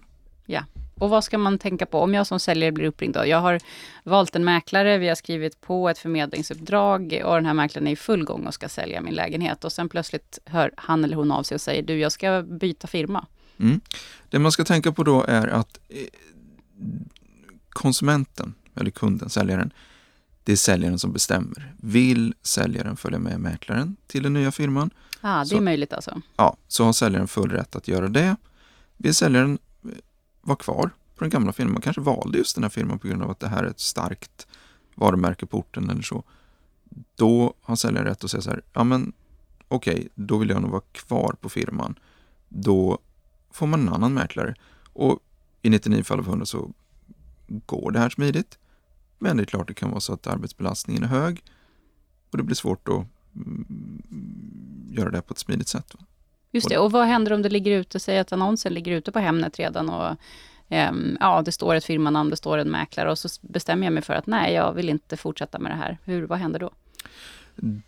Ja. 0.47 0.65
Och 0.99 1.11
vad 1.11 1.25
ska 1.25 1.39
man 1.39 1.59
tänka 1.59 1.87
på 1.87 2.01
om 2.01 2.15
jag 2.15 2.27
som 2.27 2.41
säljare 2.41 2.73
blir 2.73 2.85
uppringd? 2.85 3.15
Då? 3.15 3.27
Jag 3.27 3.41
har 3.41 3.61
valt 4.05 4.37
en 4.37 4.45
mäklare, 4.45 4.99
vi 4.99 5.09
har 5.09 5.15
skrivit 5.15 5.61
på 5.61 5.89
ett 5.89 5.99
förmedlingsuppdrag 5.99 7.23
och 7.25 7.35
den 7.35 7.47
här 7.47 7.55
mäklaren 7.55 7.87
är 7.87 7.93
i 7.93 7.97
full 7.97 8.25
gång 8.25 8.47
och 8.47 8.55
ska 8.55 8.69
sälja 8.69 9.01
min 9.01 9.15
lägenhet. 9.15 9.65
Och 9.65 9.73
sen 9.73 9.89
plötsligt 9.89 10.39
hör 10.45 10.71
han 10.77 11.05
eller 11.05 11.17
hon 11.17 11.33
av 11.33 11.43
sig 11.43 11.55
och 11.55 11.61
säger, 11.61 11.83
du, 11.83 11.99
jag 11.99 12.13
ska 12.13 12.43
byta 12.43 12.87
firma. 12.87 13.27
Mm. 13.61 13.81
Det 14.29 14.39
man 14.39 14.53
ska 14.53 14.65
tänka 14.65 14.93
på 14.93 15.05
då 15.05 15.25
är 15.29 15.47
att 15.47 15.79
eh, 15.89 15.97
konsumenten, 17.69 18.55
eller 18.75 18.91
kunden, 18.91 19.31
säljaren, 19.31 19.73
det 20.49 20.53
är 20.53 20.57
säljaren 20.57 20.99
som 20.99 21.13
bestämmer. 21.13 21.75
Vill 21.77 22.35
säljaren 22.43 22.97
följa 22.97 23.19
med 23.19 23.41
mäklaren 23.41 23.97
till 24.07 24.23
den 24.23 24.33
nya 24.33 24.53
firman, 24.53 24.91
Ah, 25.21 25.41
det 25.41 25.47
Så- 25.47 25.57
är 25.57 25.61
möjligt 25.61 25.93
alltså. 25.93 26.21
ja, 26.37 26.57
så 26.69 26.85
har 26.85 26.93
säljaren 26.93 27.29
full 27.29 27.51
rätt 27.51 27.77
att 27.77 27.89
göra 27.89 28.09
det. 28.09 28.37
Vill 28.97 29.15
säljaren 29.15 29.59
eh, 29.85 29.91
vara 30.41 30.57
kvar 30.57 30.91
på 31.17 31.25
den 31.25 31.31
gamla 31.31 31.53
firman, 31.53 31.81
kanske 31.81 32.01
valde 32.01 32.39
just 32.39 32.55
den 32.55 32.65
här 32.65 32.71
firman 32.71 32.99
på 32.99 33.09
grund 33.09 33.23
av 33.23 33.31
att 33.31 33.41
det 33.41 33.49
här 33.49 33.65
är 33.65 33.69
ett 33.69 33.81
starkt 33.81 34.47
varumärke 34.95 35.47
på 35.47 35.59
orten 35.59 35.91
eller 35.91 36.03
så. 36.03 36.25
Då 37.17 37.55
har 37.63 37.77
säljaren 37.77 38.07
rätt 38.07 38.25
att 38.25 38.31
säga 38.31 38.41
så 38.41 38.51
här, 38.51 38.63
ja 38.73 38.85
men 38.85 39.13
okej, 39.69 40.09
då 40.15 40.39
vill 40.39 40.49
jag 40.51 40.63
nog 40.63 40.71
vara 40.71 40.83
kvar 40.93 41.35
på 41.41 41.49
firman. 41.49 41.99
Då 42.49 42.99
får 43.51 43.67
man 43.67 43.81
en 43.81 43.89
annan 43.95 44.15
mäklare. 44.15 44.55
Och 44.93 45.19
i 45.63 45.71
99 45.71 46.03
fall 46.03 46.19
av 46.19 46.27
100 46.29 46.47
så 46.47 46.71
går 47.47 47.91
det 47.91 47.99
här 47.99 48.11
smidigt. 48.11 48.59
Men 49.19 49.37
det 49.37 49.43
är 49.43 49.45
klart 49.45 49.69
det 49.69 49.75
kan 49.75 49.91
vara 49.91 50.01
så 50.01 50.13
att 50.13 50.27
arbetsbelastningen 50.27 51.03
är 51.03 51.09
hög 51.09 51.43
och 52.31 52.39
det 52.39 52.45
blir 52.45 52.57
svårt 52.57 52.89
att 52.89 53.07
mm, 53.37 54.03
göra 54.91 55.11
det 55.11 55.23
på 55.23 55.33
ett 55.33 55.39
smidigt 55.39 55.69
sätt. 55.69 55.95
Va? 55.95 56.05
Just 56.51 56.69
det, 56.69 56.79
och 56.79 56.93
vad 56.93 57.07
händer 57.07 57.33
om 57.33 57.43
det 57.43 57.49
ligger 57.49 57.71
ute, 57.71 58.01
säg 58.01 58.19
att 58.19 58.33
annonsen 58.33 58.75
ligger 58.75 58.93
ute 58.93 59.13
på 59.13 59.19
Hemnet 59.19 59.59
redan 59.59 59.91
och 59.91 60.17
ehm, 60.69 61.17
ja, 61.21 61.43
det 61.43 61.53
står 61.53 61.75
ett 61.75 61.85
firmanamn, 61.85 62.31
det 62.31 62.37
står 62.37 62.59
en 62.59 62.71
mäklare 62.71 63.11
och 63.11 63.19
så 63.19 63.29
bestämmer 63.41 63.87
jag 63.87 63.93
mig 63.93 64.03
för 64.03 64.15
att 64.15 64.27
nej, 64.27 64.55
jag 64.55 64.73
vill 64.73 64.89
inte 64.89 65.17
fortsätta 65.17 65.59
med 65.59 65.73
det 65.73 65.77
här. 65.77 65.99
Hur, 66.05 66.27
vad 66.27 66.39
händer 66.39 66.61
då? 66.61 66.71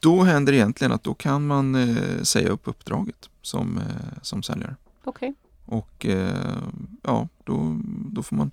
Då 0.01 0.23
händer 0.23 0.53
egentligen 0.53 0.93
att 0.93 1.05
då 1.05 1.15
kan 1.15 1.47
man 1.47 1.75
eh, 1.75 2.23
säga 2.23 2.49
upp 2.49 2.69
uppdraget 2.69 3.31
som, 3.43 3.79
eh, 3.79 4.19
som 4.23 4.43
säljare. 4.43 4.77
Okej. 5.05 5.35
Och 5.67 6.07
eh, 6.07 6.57
ja, 7.03 7.29
då, 7.45 7.81
då 8.11 8.23
får 8.23 8.37
man 8.37 8.51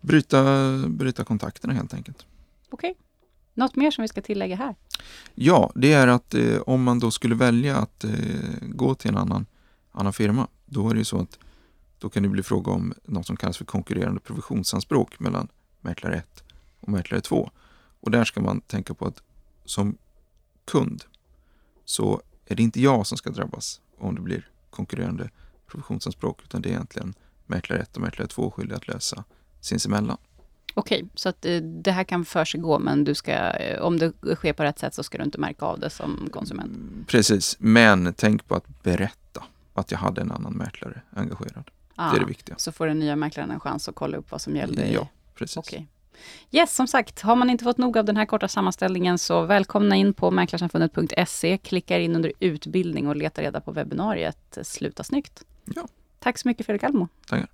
bryta, 0.00 0.72
bryta 0.88 1.24
kontakterna 1.24 1.74
helt 1.74 1.94
enkelt. 1.94 2.26
Okej. 2.70 2.94
Något 3.54 3.76
mer 3.76 3.90
som 3.90 4.02
vi 4.02 4.08
ska 4.08 4.22
tillägga 4.22 4.56
här? 4.56 4.74
Ja, 5.34 5.72
det 5.74 5.92
är 5.92 6.06
att 6.06 6.34
eh, 6.34 6.60
om 6.60 6.82
man 6.82 6.98
då 6.98 7.10
skulle 7.10 7.34
välja 7.34 7.76
att 7.76 8.04
eh, 8.04 8.10
gå 8.60 8.94
till 8.94 9.10
en 9.10 9.16
annan, 9.16 9.46
annan 9.92 10.12
firma, 10.12 10.48
då 10.66 10.90
är 10.90 10.94
det 10.94 10.98
ju 10.98 11.04
så 11.04 11.20
att 11.20 11.38
då 11.98 12.08
kan 12.08 12.22
det 12.22 12.28
bli 12.28 12.42
fråga 12.42 12.72
om 12.72 12.94
något 13.04 13.26
som 13.26 13.36
kallas 13.36 13.58
för 13.58 13.64
konkurrerande 13.64 14.20
provisionsanspråk 14.20 15.20
mellan 15.20 15.48
mäklare 15.80 16.16
1 16.16 16.44
och 16.80 16.88
mäklare 16.88 17.20
2. 17.20 17.50
Och 18.00 18.10
där 18.10 18.24
ska 18.24 18.40
man 18.40 18.60
tänka 18.60 18.94
på 18.94 19.06
att 19.06 19.22
som 19.64 19.96
kund 20.64 21.04
så 21.84 22.22
är 22.46 22.54
det 22.54 22.62
inte 22.62 22.80
jag 22.80 23.06
som 23.06 23.18
ska 23.18 23.30
drabbas 23.30 23.80
om 23.98 24.14
det 24.14 24.20
blir 24.20 24.50
konkurrerande 24.70 25.30
provisionsanspråk, 25.66 26.40
utan 26.44 26.62
det 26.62 26.68
är 26.68 26.70
egentligen 26.70 27.14
mäklare 27.46 27.80
1 27.80 27.96
och 27.96 28.02
mäklare 28.02 28.28
2 28.28 28.50
skyldiga 28.50 28.76
att 28.76 28.88
lösa 28.88 29.24
sinsemellan. 29.60 30.16
Okej, 30.74 31.04
så 31.14 31.28
att 31.28 31.44
eh, 31.44 31.56
det 31.56 31.92
här 31.92 32.04
kan 32.04 32.24
för 32.24 32.44
sig 32.44 32.60
gå, 32.60 32.78
men 32.78 33.04
du 33.04 33.14
ska, 33.14 33.32
eh, 33.32 33.80
om 33.82 33.98
det 33.98 34.12
sker 34.36 34.52
på 34.52 34.62
rätt 34.62 34.78
sätt 34.78 34.94
så 34.94 35.02
ska 35.02 35.18
du 35.18 35.24
inte 35.24 35.38
märka 35.40 35.66
av 35.66 35.78
det 35.80 35.90
som 35.90 36.28
konsument. 36.32 36.72
Precis, 37.08 37.56
men 37.58 38.14
tänk 38.16 38.48
på 38.48 38.54
att 38.54 38.82
berätta 38.82 39.44
att 39.74 39.90
jag 39.90 39.98
hade 39.98 40.20
en 40.20 40.32
annan 40.32 40.52
mäklare 40.52 41.00
engagerad. 41.10 41.70
Ah, 41.94 42.10
Det 42.10 42.16
är 42.16 42.20
det 42.20 42.26
viktiga. 42.26 42.54
Så 42.58 42.72
får 42.72 42.86
den 42.86 42.98
nya 42.98 43.16
mäklaren 43.16 43.50
en 43.50 43.60
chans 43.60 43.88
att 43.88 43.94
kolla 43.94 44.16
upp 44.16 44.30
vad 44.30 44.40
som 44.40 44.56
gällde. 44.56 44.90
Ja, 44.92 45.08
precis. 45.34 45.56
Okej. 45.56 45.88
Yes, 46.50 46.74
som 46.74 46.86
sagt, 46.86 47.20
har 47.20 47.36
man 47.36 47.50
inte 47.50 47.64
fått 47.64 47.78
nog 47.78 47.98
av 47.98 48.04
den 48.04 48.16
här 48.16 48.26
korta 48.26 48.48
sammanställningen 48.48 49.18
så 49.18 49.42
välkomna 49.44 49.96
in 49.96 50.14
på 50.14 50.30
mäklarsamfundet.se, 50.30 51.58
klicka 51.58 51.98
in 51.98 52.16
under 52.16 52.32
utbildning 52.40 53.08
och 53.08 53.16
leta 53.16 53.42
reda 53.42 53.60
på 53.60 53.72
webbinariet 53.72 54.58
Sluta 54.62 55.04
snyggt. 55.04 55.44
Ja. 55.64 55.88
Tack 56.18 56.38
så 56.38 56.48
mycket 56.48 56.66
Fredrik 56.66 56.82
Almo. 56.82 57.08
Huvudet. 57.30 57.50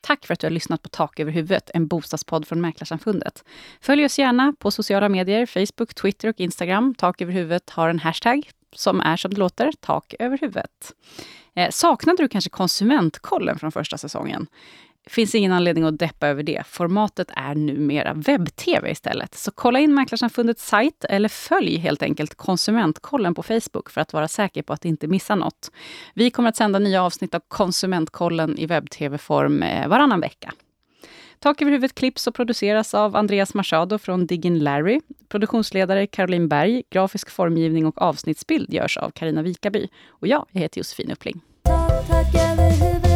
Tack 0.00 0.26
för 0.26 0.34
att 0.34 0.40
du 0.40 0.46
har 0.46 0.50
lyssnat 0.50 0.82
på 0.82 0.88
Tak 0.88 1.20
över 1.20 1.32
huvudet, 1.32 1.70
en 1.74 1.86
bostadspodd 1.86 2.48
från 2.48 2.60
Mäklarsamfundet. 2.60 3.44
Följ 3.80 4.04
oss 4.04 4.18
gärna 4.18 4.54
på 4.58 4.70
sociala 4.70 5.08
medier, 5.08 5.46
Facebook, 5.46 5.94
Twitter 5.94 6.28
och 6.28 6.40
Instagram. 6.40 6.94
Tak 6.94 7.20
över 7.20 7.32
huvudet 7.32 7.70
har 7.70 7.88
en 7.88 7.98
hashtag 7.98 8.50
som 8.72 9.00
är 9.00 9.16
som 9.16 9.34
det 9.34 9.40
låter, 9.40 9.72
tak 9.80 10.14
över 10.18 10.38
huvudet. 10.38 10.92
Eh, 11.54 11.70
saknade 11.70 12.22
du 12.22 12.28
kanske 12.28 12.50
konsumentkollen 12.50 13.58
från 13.58 13.72
första 13.72 13.98
säsongen? 13.98 14.46
Finns 15.10 15.34
ingen 15.34 15.52
anledning 15.52 15.84
att 15.84 15.98
deppa 15.98 16.28
över 16.28 16.42
det. 16.42 16.66
Formatet 16.66 17.30
är 17.36 17.54
numera 17.54 18.14
webb-tv 18.14 18.90
istället. 18.90 19.34
Så 19.34 19.50
kolla 19.50 19.78
in 19.78 19.94
Mäklarsamfundets 19.94 20.66
sajt 20.66 21.04
eller 21.04 21.28
följ 21.28 21.76
helt 21.76 22.02
enkelt 22.02 22.34
Konsumentkollen 22.34 23.34
på 23.34 23.42
Facebook 23.42 23.90
för 23.90 24.00
att 24.00 24.12
vara 24.12 24.28
säker 24.28 24.62
på 24.62 24.72
att 24.72 24.84
inte 24.84 25.06
missa 25.06 25.34
något. 25.34 25.70
Vi 26.14 26.30
kommer 26.30 26.48
att 26.48 26.56
sända 26.56 26.78
nya 26.78 27.02
avsnitt 27.02 27.34
av 27.34 27.40
Konsumentkollen 27.48 28.58
i 28.58 28.66
webb-tv-form 28.66 29.62
eh, 29.62 29.88
varannan 29.88 30.20
vecka. 30.20 30.52
Tak 31.38 31.62
över 31.62 31.72
huvudet 31.72 31.94
klipps 31.94 32.26
och 32.26 32.34
produceras 32.34 32.94
av 32.94 33.16
Andreas 33.16 33.54
Machado 33.54 33.98
från 33.98 34.26
Diggin 34.26 34.58
Larry. 34.58 35.00
Produktionsledare 35.28 36.06
Caroline 36.06 36.48
Berg, 36.48 36.82
grafisk 36.90 37.30
formgivning 37.30 37.86
och 37.86 38.02
avsnittsbild 38.02 38.74
görs 38.74 38.96
av 38.96 39.10
Karina 39.10 39.42
Vikaby. 39.42 39.88
Och 40.08 40.26
jag, 40.26 40.46
jag 40.50 40.60
heter 40.60 40.78
Josefin 40.78 41.10
Uppling. 41.10 41.40
Över 41.64 43.09